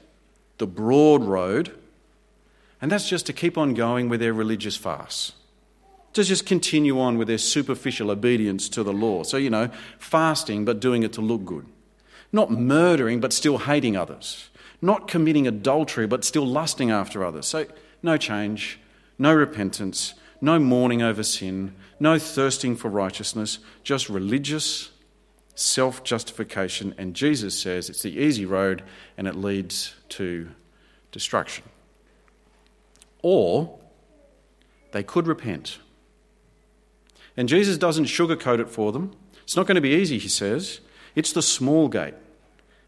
the 0.56 0.66
broad 0.66 1.24
road, 1.24 1.78
and 2.80 2.90
that's 2.90 3.06
just 3.06 3.26
to 3.26 3.34
keep 3.34 3.58
on 3.58 3.74
going 3.74 4.08
with 4.08 4.20
their 4.20 4.32
religious 4.32 4.78
fasts 4.78 5.32
to 6.14 6.24
just 6.24 6.46
continue 6.46 6.98
on 7.00 7.18
with 7.18 7.28
their 7.28 7.38
superficial 7.38 8.10
obedience 8.10 8.68
to 8.70 8.82
the 8.82 8.92
law. 8.92 9.22
So, 9.24 9.36
you 9.36 9.50
know, 9.50 9.68
fasting 9.98 10.64
but 10.64 10.80
doing 10.80 11.02
it 11.02 11.12
to 11.14 11.20
look 11.20 11.44
good. 11.44 11.66
Not 12.32 12.50
murdering 12.50 13.20
but 13.20 13.32
still 13.32 13.58
hating 13.58 13.96
others. 13.96 14.48
Not 14.80 15.08
committing 15.08 15.46
adultery 15.46 16.06
but 16.06 16.24
still 16.24 16.46
lusting 16.46 16.90
after 16.90 17.24
others. 17.24 17.46
So, 17.46 17.66
no 18.02 18.16
change, 18.16 18.78
no 19.18 19.34
repentance, 19.34 20.14
no 20.40 20.58
mourning 20.58 21.02
over 21.02 21.22
sin, 21.22 21.74
no 21.98 22.18
thirsting 22.18 22.76
for 22.76 22.88
righteousness, 22.90 23.58
just 23.82 24.08
religious 24.08 24.90
self 25.56 26.04
justification. 26.04 26.94
And 26.96 27.14
Jesus 27.14 27.58
says 27.58 27.88
it's 27.88 28.02
the 28.02 28.16
easy 28.16 28.44
road 28.44 28.82
and 29.16 29.26
it 29.26 29.34
leads 29.34 29.94
to 30.10 30.48
destruction. 31.10 31.64
Or 33.22 33.78
they 34.92 35.02
could 35.02 35.26
repent 35.26 35.78
and 37.36 37.48
Jesus 37.48 37.78
doesn't 37.78 38.04
sugarcoat 38.04 38.60
it 38.60 38.68
for 38.68 38.92
them. 38.92 39.12
It's 39.42 39.56
not 39.56 39.66
going 39.66 39.74
to 39.76 39.80
be 39.80 39.90
easy, 39.90 40.18
he 40.18 40.28
says. 40.28 40.80
It's 41.14 41.32
the 41.32 41.42
small 41.42 41.88
gate, 41.88 42.14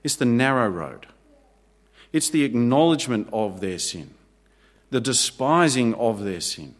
it's 0.02 0.16
the 0.16 0.24
narrow 0.24 0.68
road, 0.68 1.06
it's 2.12 2.30
the 2.30 2.44
acknowledgement 2.44 3.28
of 3.32 3.60
their 3.60 3.78
sin, 3.78 4.14
the 4.90 5.00
despising 5.00 5.94
of 5.94 6.24
their 6.24 6.40
sin. 6.40 6.74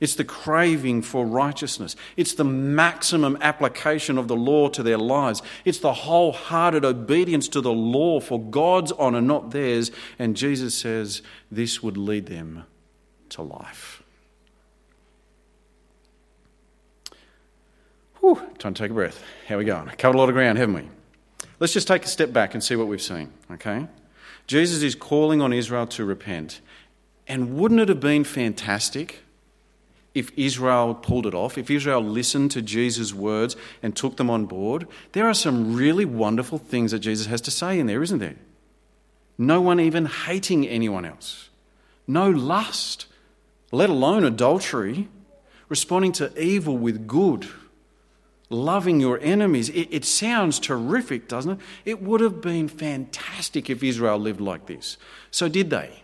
It's 0.00 0.14
the 0.14 0.24
craving 0.24 1.02
for 1.02 1.26
righteousness. 1.26 1.96
It's 2.16 2.34
the 2.34 2.44
maximum 2.44 3.36
application 3.40 4.16
of 4.16 4.28
the 4.28 4.36
law 4.36 4.68
to 4.68 4.82
their 4.84 4.98
lives. 4.98 5.42
It's 5.64 5.80
the 5.80 5.92
wholehearted 5.92 6.84
obedience 6.84 7.48
to 7.48 7.60
the 7.60 7.72
law 7.72 8.20
for 8.20 8.40
God's 8.40 8.92
honour, 8.92 9.20
not 9.20 9.50
theirs. 9.50 9.90
And 10.16 10.36
Jesus 10.36 10.74
says 10.74 11.22
this 11.50 11.82
would 11.82 11.96
lead 11.96 12.26
them 12.26 12.64
to 13.30 13.42
life. 13.42 14.02
Whew, 18.20 18.42
time 18.58 18.74
to 18.74 18.82
take 18.82 18.90
a 18.90 18.94
breath. 18.94 19.22
How 19.46 19.58
we 19.58 19.64
going? 19.64 19.88
Covered 19.90 20.16
a 20.16 20.18
lot 20.18 20.28
of 20.28 20.34
ground, 20.34 20.58
haven't 20.58 20.74
we? 20.74 20.88
Let's 21.60 21.72
just 21.72 21.88
take 21.88 22.04
a 22.04 22.08
step 22.08 22.32
back 22.32 22.54
and 22.54 22.62
see 22.62 22.76
what 22.76 22.86
we've 22.86 23.02
seen, 23.02 23.32
okay? 23.52 23.86
Jesus 24.46 24.82
is 24.82 24.94
calling 24.94 25.40
on 25.40 25.52
Israel 25.52 25.86
to 25.88 26.04
repent. 26.04 26.60
And 27.26 27.56
wouldn't 27.56 27.80
it 27.80 27.88
have 27.88 28.00
been 28.00 28.24
fantastic 28.24 29.22
if 30.14 30.30
Israel 30.36 30.94
pulled 30.94 31.26
it 31.26 31.34
off, 31.34 31.58
if 31.58 31.70
Israel 31.70 32.00
listened 32.00 32.50
to 32.52 32.62
Jesus' 32.62 33.12
words 33.12 33.56
and 33.82 33.94
took 33.94 34.16
them 34.16 34.30
on 34.30 34.46
board? 34.46 34.86
There 35.12 35.28
are 35.28 35.34
some 35.34 35.74
really 35.74 36.04
wonderful 36.04 36.58
things 36.58 36.92
that 36.92 37.00
Jesus 37.00 37.26
has 37.26 37.40
to 37.42 37.50
say 37.50 37.78
in 37.78 37.86
there, 37.86 38.02
isn't 38.02 38.18
there? 38.18 38.36
No 39.36 39.60
one 39.60 39.78
even 39.78 40.06
hating 40.06 40.66
anyone 40.66 41.04
else, 41.04 41.50
no 42.06 42.28
lust, 42.28 43.06
let 43.70 43.90
alone 43.90 44.24
adultery, 44.24 45.08
responding 45.68 46.12
to 46.12 46.42
evil 46.42 46.76
with 46.76 47.06
good 47.06 47.48
loving 48.50 49.00
your 49.00 49.18
enemies. 49.20 49.68
It, 49.70 49.88
it, 49.90 50.04
sounds 50.04 50.58
terrific, 50.58 51.28
doesn't 51.28 51.52
it? 51.52 51.58
It 51.84 52.02
would 52.02 52.20
have 52.20 52.40
been 52.40 52.68
fantastic 52.68 53.68
if 53.68 53.82
Israel 53.82 54.18
lived 54.18 54.40
like 54.40 54.66
this. 54.66 54.96
So, 55.30 55.48
did 55.48 55.70
they? 55.70 56.02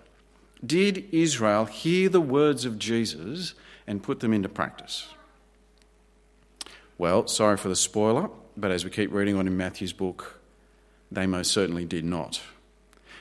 Did 0.64 1.08
Israel 1.12 1.66
hear 1.66 2.08
the 2.08 2.20
words 2.20 2.64
of 2.64 2.78
Jesus 2.78 3.54
and 3.86 4.02
put 4.02 4.20
them 4.20 4.32
into 4.32 4.48
practice? 4.48 5.08
Well, 6.96 7.26
sorry 7.26 7.56
for 7.56 7.68
the 7.68 7.76
spoiler, 7.76 8.30
but 8.56 8.70
as 8.70 8.84
we 8.84 8.90
keep 8.90 9.12
reading 9.12 9.36
on 9.36 9.46
in 9.46 9.56
Matthew's 9.56 9.92
book, 9.92 10.40
They 11.10 11.26
most 11.26 11.52
certainly 11.52 11.84
did 11.84 12.04
not. 12.04 12.40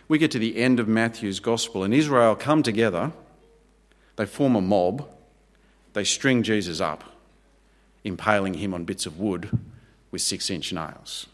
We 0.07 0.17
get 0.17 0.31
to 0.31 0.39
the 0.39 0.57
end 0.57 0.79
of 0.79 0.88
Matthew's 0.88 1.39
gospel, 1.39 1.83
and 1.83 1.93
Israel 1.93 2.36
come 2.36 2.63
together, 2.63 3.12
they 4.15 4.25
form 4.25 4.55
a 4.55 4.62
mob, 4.62 5.07
they 5.93 6.03
string 6.03 6.43
Jesus 6.43 6.81
up, 6.81 7.03
impaling 8.03 8.55
him 8.55 8.73
on 8.73 8.85
bits 8.85 9.05
of 9.05 9.19
wood 9.19 9.57
with 10.11 10.21
six 10.21 10.49
inch 10.49 10.71
nails. 10.73 11.27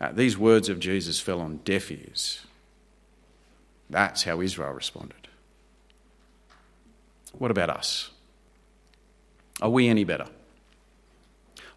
Uh, 0.00 0.10
these 0.12 0.36
words 0.36 0.68
of 0.68 0.80
Jesus 0.80 1.20
fell 1.20 1.40
on 1.40 1.58
deaf 1.58 1.90
ears. 1.90 2.40
That's 3.88 4.24
how 4.24 4.40
Israel 4.40 4.72
responded. 4.72 5.28
What 7.32 7.50
about 7.50 7.70
us? 7.70 8.10
Are 9.60 9.70
we 9.70 9.88
any 9.88 10.04
better? 10.04 10.26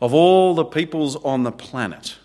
Of 0.01 0.13
all 0.13 0.55
the 0.55 0.65
peoples 0.65 1.15
on 1.17 1.43
the 1.43 1.51
planet, 1.51 2.15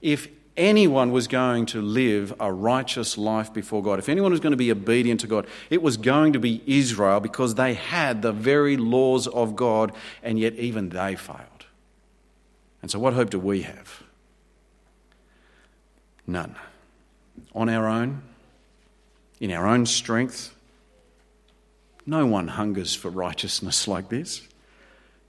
if 0.00 0.28
anyone 0.56 1.12
was 1.12 1.28
going 1.28 1.66
to 1.66 1.80
live 1.80 2.34
a 2.38 2.52
righteous 2.52 3.16
life 3.16 3.52
before 3.52 3.82
God, 3.82 3.98
if 3.98 4.08
anyone 4.08 4.30
was 4.30 4.40
going 4.40 4.52
to 4.52 4.56
be 4.56 4.70
obedient 4.70 5.20
to 5.20 5.26
God, 5.26 5.46
it 5.70 5.82
was 5.82 5.96
going 5.96 6.32
to 6.32 6.38
be 6.38 6.62
Israel 6.66 7.20
because 7.20 7.54
they 7.54 7.74
had 7.74 8.22
the 8.22 8.32
very 8.32 8.76
laws 8.76 9.26
of 9.26 9.56
God, 9.56 9.92
and 10.22 10.38
yet 10.38 10.54
even 10.54 10.90
they 10.90 11.16
failed. 11.16 11.66
And 12.80 12.90
so, 12.90 12.98
what 12.98 13.14
hope 13.14 13.30
do 13.30 13.38
we 13.38 13.62
have? 13.62 14.02
None. 16.26 16.56
On 17.54 17.68
our 17.68 17.86
own, 17.86 18.22
in 19.40 19.50
our 19.50 19.66
own 19.66 19.86
strength, 19.86 20.54
no 22.04 22.26
one 22.26 22.48
hungers 22.48 22.94
for 22.94 23.10
righteousness 23.10 23.86
like 23.86 24.08
this. 24.08 24.42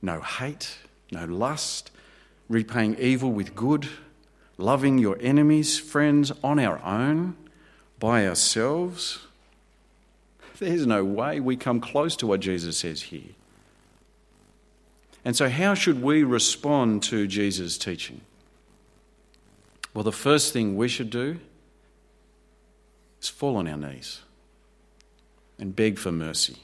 No 0.02 0.20
hate, 0.22 0.78
no 1.12 1.26
lust, 1.26 1.92
repaying 2.50 2.98
evil 3.00 3.32
with 3.32 3.56
good, 3.56 3.88
loving 4.58 4.98
your 4.98 5.18
enemies, 5.20 5.80
friends, 5.80 6.32
on 6.44 6.60
our 6.60 6.84
own, 6.84 7.36
by 8.00 8.28
ourselves. 8.28 9.20
There's 10.60 10.86
no 10.86 11.04
way 11.04 11.40
we 11.40 11.56
come 11.56 11.82
close 11.82 12.16
to 12.18 12.28
what 12.28 12.40
Jesus 12.40 12.78
says 12.78 13.04
here. 13.04 13.32
And 15.26 15.36
so, 15.36 15.50
how 15.50 15.74
should 15.74 16.02
we 16.02 16.24
respond 16.24 17.04
to 17.04 17.28
Jesus' 17.28 17.78
teaching? 17.78 18.22
Well, 19.94 20.04
the 20.04 20.12
first 20.12 20.54
thing 20.54 20.76
we 20.76 20.88
should 20.88 21.10
do 21.10 21.40
is 23.22 23.30
fall 23.30 23.56
on 23.56 23.68
our 23.68 23.78
knees 23.78 24.22
and 25.60 25.76
beg 25.76 25.98
for 25.98 26.12
mercy. 26.12 26.58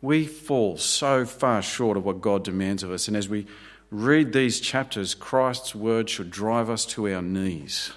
We 0.00 0.24
fall 0.24 0.78
so 0.78 1.26
far 1.26 1.60
short 1.60 1.96
of 1.96 2.04
what 2.04 2.22
God 2.22 2.44
demands 2.44 2.82
of 2.82 2.90
us, 2.90 3.08
and 3.08 3.16
as 3.16 3.28
we 3.28 3.46
read 3.90 4.32
these 4.32 4.60
chapters, 4.60 5.14
Christ's 5.14 5.74
word 5.74 6.08
should 6.08 6.30
drive 6.30 6.70
us 6.70 6.86
to 6.86 7.12
our 7.12 7.22
knees, 7.22 7.92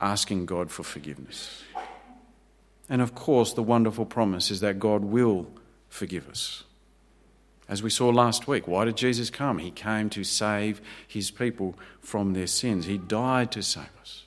asking 0.00 0.46
God 0.46 0.70
for 0.70 0.82
forgiveness. 0.82 1.62
And 2.88 3.02
of 3.02 3.14
course, 3.14 3.52
the 3.52 3.62
wonderful 3.62 4.06
promise 4.06 4.50
is 4.50 4.60
that 4.60 4.78
God 4.78 5.04
will 5.04 5.46
forgive 5.88 6.28
us. 6.28 6.64
As 7.68 7.82
we 7.82 7.90
saw 7.90 8.08
last 8.08 8.48
week, 8.48 8.66
why 8.66 8.86
did 8.86 8.96
Jesus 8.96 9.28
come? 9.28 9.58
He 9.58 9.70
came 9.70 10.08
to 10.10 10.24
save 10.24 10.80
his 11.06 11.30
people 11.30 11.74
from 12.00 12.32
their 12.32 12.46
sins. 12.46 12.86
He 12.86 12.96
died 12.96 13.52
to 13.52 13.62
save 13.62 13.90
us. 14.00 14.24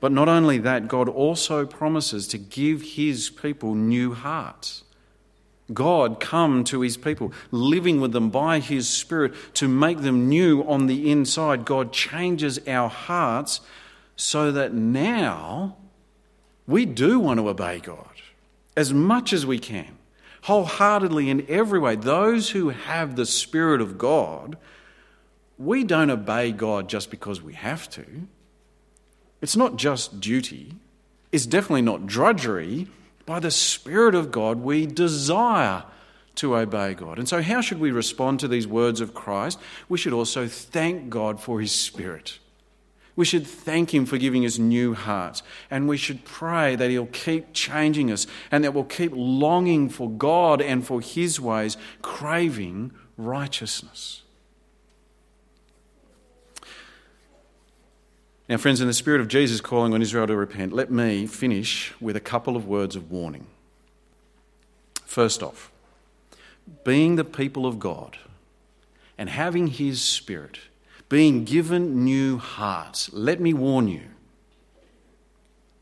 But 0.00 0.12
not 0.12 0.28
only 0.28 0.58
that, 0.58 0.86
God 0.86 1.08
also 1.08 1.66
promises 1.66 2.28
to 2.28 2.38
give 2.38 2.82
his 2.82 3.28
people 3.28 3.74
new 3.74 4.14
hearts. 4.14 4.84
God 5.72 6.18
come 6.18 6.64
to 6.64 6.80
his 6.80 6.96
people, 6.96 7.32
living 7.50 8.00
with 8.00 8.12
them 8.12 8.30
by 8.30 8.60
his 8.60 8.88
Spirit 8.88 9.34
to 9.54 9.68
make 9.68 10.00
them 10.00 10.28
new 10.28 10.62
on 10.62 10.86
the 10.86 11.10
inside. 11.10 11.64
God 11.64 11.92
changes 11.92 12.58
our 12.66 12.88
hearts 12.88 13.60
so 14.16 14.50
that 14.52 14.72
now 14.72 15.76
we 16.66 16.86
do 16.86 17.20
want 17.20 17.38
to 17.38 17.48
obey 17.48 17.80
God 17.80 18.06
as 18.76 18.94
much 18.94 19.32
as 19.32 19.44
we 19.44 19.58
can, 19.58 19.98
wholeheartedly 20.42 21.28
in 21.28 21.44
every 21.48 21.78
way. 21.78 21.96
Those 21.96 22.50
who 22.50 22.70
have 22.70 23.16
the 23.16 23.26
Spirit 23.26 23.80
of 23.80 23.98
God, 23.98 24.56
we 25.58 25.84
don't 25.84 26.10
obey 26.10 26.52
God 26.52 26.88
just 26.88 27.10
because 27.10 27.42
we 27.42 27.54
have 27.54 27.90
to. 27.90 28.04
It's 29.42 29.56
not 29.56 29.76
just 29.76 30.20
duty, 30.20 30.74
it's 31.30 31.46
definitely 31.46 31.82
not 31.82 32.06
drudgery 32.06 32.88
by 33.28 33.38
the 33.38 33.50
Spirit 33.50 34.14
of 34.14 34.30
God, 34.30 34.60
we 34.60 34.86
desire 34.86 35.84
to 36.36 36.56
obey 36.56 36.94
God. 36.94 37.18
And 37.18 37.28
so, 37.28 37.42
how 37.42 37.60
should 37.60 37.78
we 37.78 37.90
respond 37.90 38.40
to 38.40 38.48
these 38.48 38.66
words 38.66 39.02
of 39.02 39.12
Christ? 39.12 39.58
We 39.86 39.98
should 39.98 40.14
also 40.14 40.48
thank 40.48 41.10
God 41.10 41.38
for 41.38 41.60
His 41.60 41.70
Spirit. 41.70 42.38
We 43.16 43.26
should 43.26 43.46
thank 43.46 43.92
Him 43.92 44.06
for 44.06 44.16
giving 44.16 44.46
us 44.46 44.56
new 44.56 44.94
hearts. 44.94 45.42
And 45.70 45.86
we 45.86 45.98
should 45.98 46.24
pray 46.24 46.74
that 46.76 46.88
He'll 46.88 47.04
keep 47.04 47.52
changing 47.52 48.10
us 48.10 48.26
and 48.50 48.64
that 48.64 48.72
we'll 48.72 48.84
keep 48.84 49.12
longing 49.14 49.90
for 49.90 50.08
God 50.08 50.62
and 50.62 50.86
for 50.86 51.02
His 51.02 51.38
ways, 51.38 51.76
craving 52.00 52.92
righteousness. 53.18 54.22
Now, 58.48 58.56
friends, 58.56 58.80
in 58.80 58.86
the 58.86 58.94
spirit 58.94 59.20
of 59.20 59.28
Jesus 59.28 59.60
calling 59.60 59.92
on 59.92 60.00
Israel 60.00 60.26
to 60.26 60.34
repent, 60.34 60.72
let 60.72 60.90
me 60.90 61.26
finish 61.26 61.92
with 62.00 62.16
a 62.16 62.20
couple 62.20 62.56
of 62.56 62.66
words 62.66 62.96
of 62.96 63.10
warning. 63.10 63.46
First 65.04 65.42
off, 65.42 65.70
being 66.82 67.16
the 67.16 67.24
people 67.24 67.66
of 67.66 67.78
God 67.78 68.16
and 69.18 69.28
having 69.28 69.66
His 69.66 70.00
Spirit, 70.00 70.60
being 71.10 71.44
given 71.44 72.04
new 72.04 72.38
hearts, 72.38 73.12
let 73.12 73.38
me 73.38 73.52
warn 73.52 73.88
you 73.88 74.02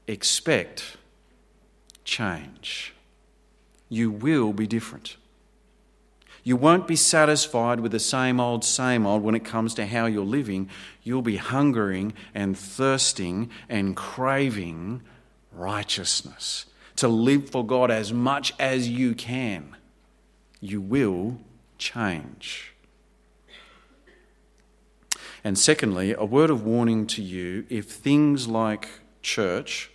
expect 0.08 0.96
change. 2.04 2.94
You 3.88 4.10
will 4.10 4.52
be 4.52 4.66
different. 4.66 5.16
You 6.46 6.54
won't 6.54 6.86
be 6.86 6.94
satisfied 6.94 7.80
with 7.80 7.90
the 7.90 7.98
same 7.98 8.38
old, 8.38 8.64
same 8.64 9.04
old 9.04 9.24
when 9.24 9.34
it 9.34 9.44
comes 9.44 9.74
to 9.74 9.84
how 9.84 10.06
you're 10.06 10.24
living. 10.24 10.70
You'll 11.02 11.20
be 11.20 11.38
hungering 11.38 12.12
and 12.36 12.56
thirsting 12.56 13.50
and 13.68 13.96
craving 13.96 15.02
righteousness, 15.50 16.66
to 16.94 17.08
live 17.08 17.50
for 17.50 17.66
God 17.66 17.90
as 17.90 18.12
much 18.12 18.52
as 18.60 18.88
you 18.88 19.12
can. 19.16 19.74
You 20.60 20.80
will 20.80 21.38
change. 21.78 22.74
And 25.42 25.58
secondly, 25.58 26.14
a 26.16 26.24
word 26.24 26.50
of 26.50 26.64
warning 26.64 27.08
to 27.08 27.22
you 27.22 27.66
if 27.68 27.86
things 27.86 28.46
like 28.46 28.88
church 29.20 29.90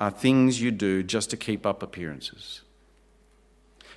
are 0.00 0.12
things 0.12 0.62
you 0.62 0.70
do 0.70 1.02
just 1.02 1.30
to 1.30 1.36
keep 1.36 1.66
up 1.66 1.82
appearances. 1.82 2.60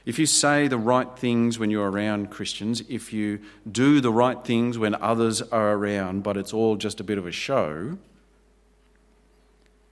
If 0.10 0.18
you 0.18 0.26
say 0.26 0.68
the 0.68 0.80
right 0.80 1.08
things 1.20 1.60
when 1.60 1.70
you're 1.70 1.88
around 1.88 2.32
Christians, 2.32 2.82
if 2.90 3.14
you 3.14 3.42
do 3.72 4.02
the 4.02 4.12
right 4.12 4.44
things 4.44 4.76
when 4.76 4.96
others 4.96 5.44
are 5.44 5.74
around, 5.74 6.24
but 6.24 6.36
it's 6.36 6.52
all 6.52 6.78
just 6.78 7.00
a 7.00 7.04
bit 7.04 7.20
of 7.20 7.28
a 7.28 7.32
show, 7.32 7.96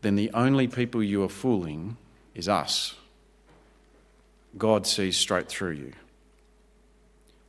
then 0.01 0.15
the 0.15 0.31
only 0.33 0.67
people 0.67 1.03
you 1.03 1.21
are 1.21 1.29
fooling 1.29 1.97
is 2.33 2.49
us. 2.49 2.95
God 4.57 4.87
sees 4.87 5.15
straight 5.15 5.49
through 5.49 5.73
you. 5.73 5.93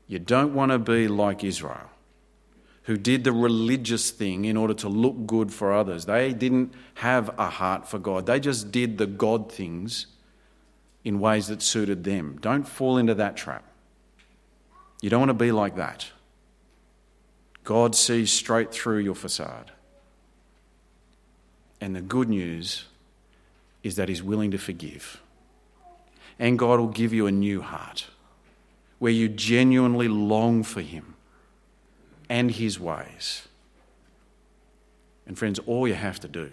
You 0.07 0.19
don't 0.19 0.53
want 0.53 0.71
to 0.71 0.79
be 0.79 1.09
like 1.09 1.43
Israel, 1.43 1.89
who 2.83 2.99
did 2.99 3.25
the 3.25 3.33
religious 3.33 4.11
thing 4.11 4.45
in 4.45 4.59
order 4.59 4.75
to 4.75 4.91
look 4.91 5.27
good 5.27 5.55
for 5.55 5.73
others. 5.73 6.05
They 6.05 6.35
didn't 6.35 6.75
have 6.97 7.31
a 7.39 7.49
heart 7.49 7.89
for 7.89 7.99
God, 7.99 8.27
they 8.27 8.39
just 8.39 8.71
did 8.71 8.99
the 8.99 9.07
God 9.07 9.51
things 9.51 10.07
in 11.05 11.21
ways 11.21 11.49
that 11.49 11.63
suited 11.63 12.05
them. 12.05 12.39
Don't 12.41 12.67
fall 12.67 12.99
into 12.99 13.15
that 13.15 13.37
trap. 13.37 13.65
You 15.01 15.11
don't 15.11 15.21
want 15.21 15.31
to 15.31 15.35
be 15.35 15.53
like 15.53 15.77
that. 15.77 16.07
God 17.65 17.95
sees 17.95 18.33
straight 18.33 18.73
through 18.73 18.99
your 18.99 19.15
facade. 19.15 19.71
And 21.81 21.95
the 21.95 22.01
good 22.01 22.29
news 22.29 22.87
is 23.83 23.97
that 23.97 24.09
He's 24.09 24.23
willing 24.23 24.51
to 24.51 24.59
forgive. 24.59 25.21
And 26.39 26.59
God 26.59 26.81
will 26.81 26.89
give 26.89 27.13
you 27.13 27.27
a 27.27 27.33
new 27.33 27.63
heart 27.63 28.07
where 28.99 29.13
you 29.13 29.29
genuinely 29.29 30.09
long 30.09 30.63
for 30.63 30.81
Him 30.81 31.15
and 32.29 32.51
His 32.51 32.81
ways. 32.81 33.47
And 35.27 35.39
friends, 35.39 35.59
all 35.67 35.87
you 35.87 35.95
have 35.95 36.19
to 36.21 36.29
do 36.29 36.51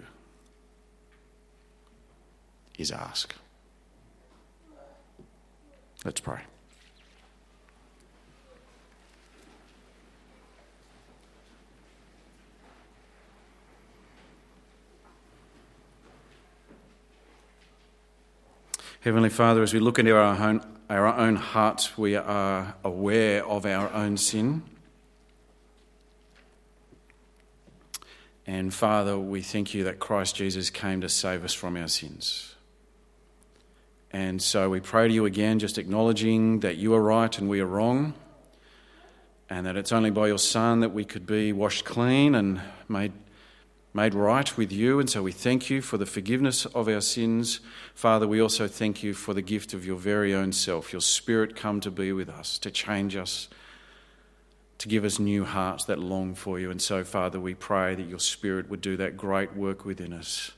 is 2.78 2.92
ask. 2.92 3.34
Let's 6.06 6.20
pray. 6.20 6.40
Heavenly 19.02 19.30
Father, 19.30 19.64
as 19.64 19.74
we 19.74 19.80
look 19.80 19.98
into 19.98 20.16
our 20.16 20.36
own, 20.48 20.62
our 20.90 21.08
own 21.08 21.36
hearts, 21.36 21.98
we 21.98 22.16
are 22.16 22.76
aware 22.84 23.44
of 23.46 23.66
our 23.66 23.92
own 23.92 24.18
sin. 24.18 24.62
And 28.48 28.72
Father, 28.72 29.18
we 29.18 29.42
thank 29.42 29.74
you 29.74 29.84
that 29.86 30.00
Christ 30.00 30.36
Jesus 30.36 30.70
came 30.70 31.02
to 31.02 31.10
save 31.10 31.44
us 31.44 31.54
from 31.54 31.76
our 31.78 31.88
sins. 31.88 32.55
And 34.16 34.42
so 34.42 34.70
we 34.70 34.80
pray 34.80 35.10
to 35.10 35.14
you 35.14 35.26
again, 35.26 35.60
just 35.60 35.78
acknowledging 35.78 36.62
that 36.62 36.78
you 36.78 36.94
are 36.94 37.02
right 37.02 37.38
and 37.38 37.50
we 37.50 37.60
are 37.60 37.66
wrong, 37.66 38.14
and 39.50 39.66
that 39.66 39.76
it's 39.76 39.92
only 39.92 40.10
by 40.10 40.28
your 40.28 40.38
Son 40.38 40.80
that 40.80 40.94
we 40.94 41.04
could 41.04 41.26
be 41.26 41.52
washed 41.52 41.84
clean 41.84 42.34
and 42.34 42.62
made, 42.88 43.12
made 43.94 44.14
right 44.14 44.56
with 44.56 44.72
you. 44.72 45.02
And 45.02 45.10
so 45.10 45.22
we 45.22 45.34
thank 45.34 45.70
you 45.70 45.82
for 45.82 45.98
the 45.98 46.06
forgiveness 46.06 46.66
of 46.68 46.88
our 46.88 47.02
sins. 47.02 47.60
Father, 47.94 48.26
we 48.26 48.42
also 48.42 48.70
thank 48.70 49.04
you 49.04 49.14
for 49.14 49.34
the 49.34 49.42
gift 49.42 49.74
of 49.74 49.86
your 49.86 49.98
very 49.98 50.34
own 50.34 50.54
self, 50.54 50.94
your 50.94 51.02
Spirit 51.02 51.54
come 51.54 51.82
to 51.82 51.92
be 51.92 52.14
with 52.14 52.30
us, 52.30 52.58
to 52.60 52.72
change 52.72 53.18
us, 53.18 53.50
to 54.78 54.88
give 54.88 55.04
us 55.04 55.20
new 55.20 55.44
hearts 55.44 55.84
that 55.84 56.00
long 56.00 56.36
for 56.36 56.58
you. 56.58 56.72
And 56.72 56.82
so, 56.82 57.04
Father, 57.04 57.42
we 57.42 57.54
pray 57.54 57.96
that 57.96 58.08
your 58.08 58.20
Spirit 58.20 58.70
would 58.70 58.80
do 58.80 58.96
that 58.96 59.18
great 59.18 59.58
work 59.58 59.84
within 59.84 60.14
us 60.14 60.52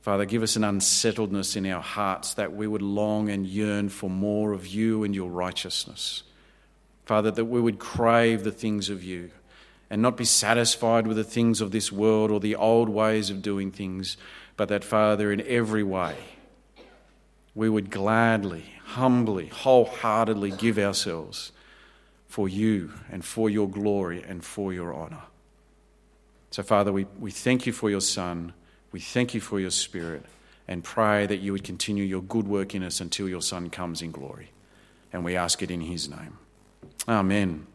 Father, 0.00 0.24
give 0.24 0.42
us 0.42 0.56
an 0.56 0.64
unsettledness 0.64 1.56
in 1.56 1.66
our 1.66 1.82
hearts 1.82 2.34
that 2.34 2.54
we 2.54 2.66
would 2.66 2.82
long 2.82 3.28
and 3.28 3.46
yearn 3.46 3.88
for 3.90 4.08
more 4.08 4.52
of 4.52 4.66
you 4.66 5.04
and 5.04 5.14
your 5.14 5.30
righteousness. 5.30 6.22
Father, 7.04 7.30
that 7.30 7.44
we 7.44 7.60
would 7.60 7.78
crave 7.78 8.44
the 8.44 8.52
things 8.52 8.88
of 8.88 9.04
you 9.04 9.30
and 9.90 10.00
not 10.00 10.16
be 10.16 10.24
satisfied 10.24 11.06
with 11.06 11.16
the 11.16 11.24
things 11.24 11.60
of 11.60 11.72
this 11.72 11.90
world 11.90 12.30
or 12.30 12.40
the 12.40 12.54
old 12.54 12.88
ways 12.88 13.28
of 13.28 13.42
doing 13.42 13.70
things, 13.70 14.16
but 14.56 14.68
that, 14.68 14.84
Father, 14.84 15.32
in 15.32 15.42
every 15.46 15.82
way, 15.82 16.16
we 17.54 17.68
would 17.68 17.90
gladly, 17.90 18.64
humbly, 18.84 19.48
wholeheartedly 19.48 20.52
give 20.52 20.78
ourselves 20.78 21.52
for 22.26 22.48
you 22.48 22.92
and 23.10 23.24
for 23.24 23.50
your 23.50 23.68
glory 23.68 24.22
and 24.22 24.44
for 24.44 24.72
your 24.72 24.94
honour. 24.94 25.24
So, 26.52 26.62
Father, 26.62 26.92
we, 26.92 27.06
we 27.18 27.32
thank 27.32 27.66
you 27.66 27.72
for 27.72 27.90
your 27.90 28.00
Son. 28.00 28.54
We 28.92 29.00
thank 29.00 29.34
you 29.34 29.40
for 29.40 29.60
your 29.60 29.70
Spirit 29.70 30.24
and 30.66 30.84
pray 30.84 31.26
that 31.26 31.38
you 31.38 31.52
would 31.52 31.64
continue 31.64 32.04
your 32.04 32.22
good 32.22 32.46
work 32.46 32.74
in 32.74 32.82
us 32.82 33.00
until 33.00 33.28
your 33.28 33.42
Son 33.42 33.70
comes 33.70 34.02
in 34.02 34.10
glory. 34.10 34.50
And 35.12 35.24
we 35.24 35.36
ask 35.36 35.62
it 35.62 35.70
in 35.70 35.80
his 35.80 36.08
name. 36.08 36.38
Amen. 37.08 37.66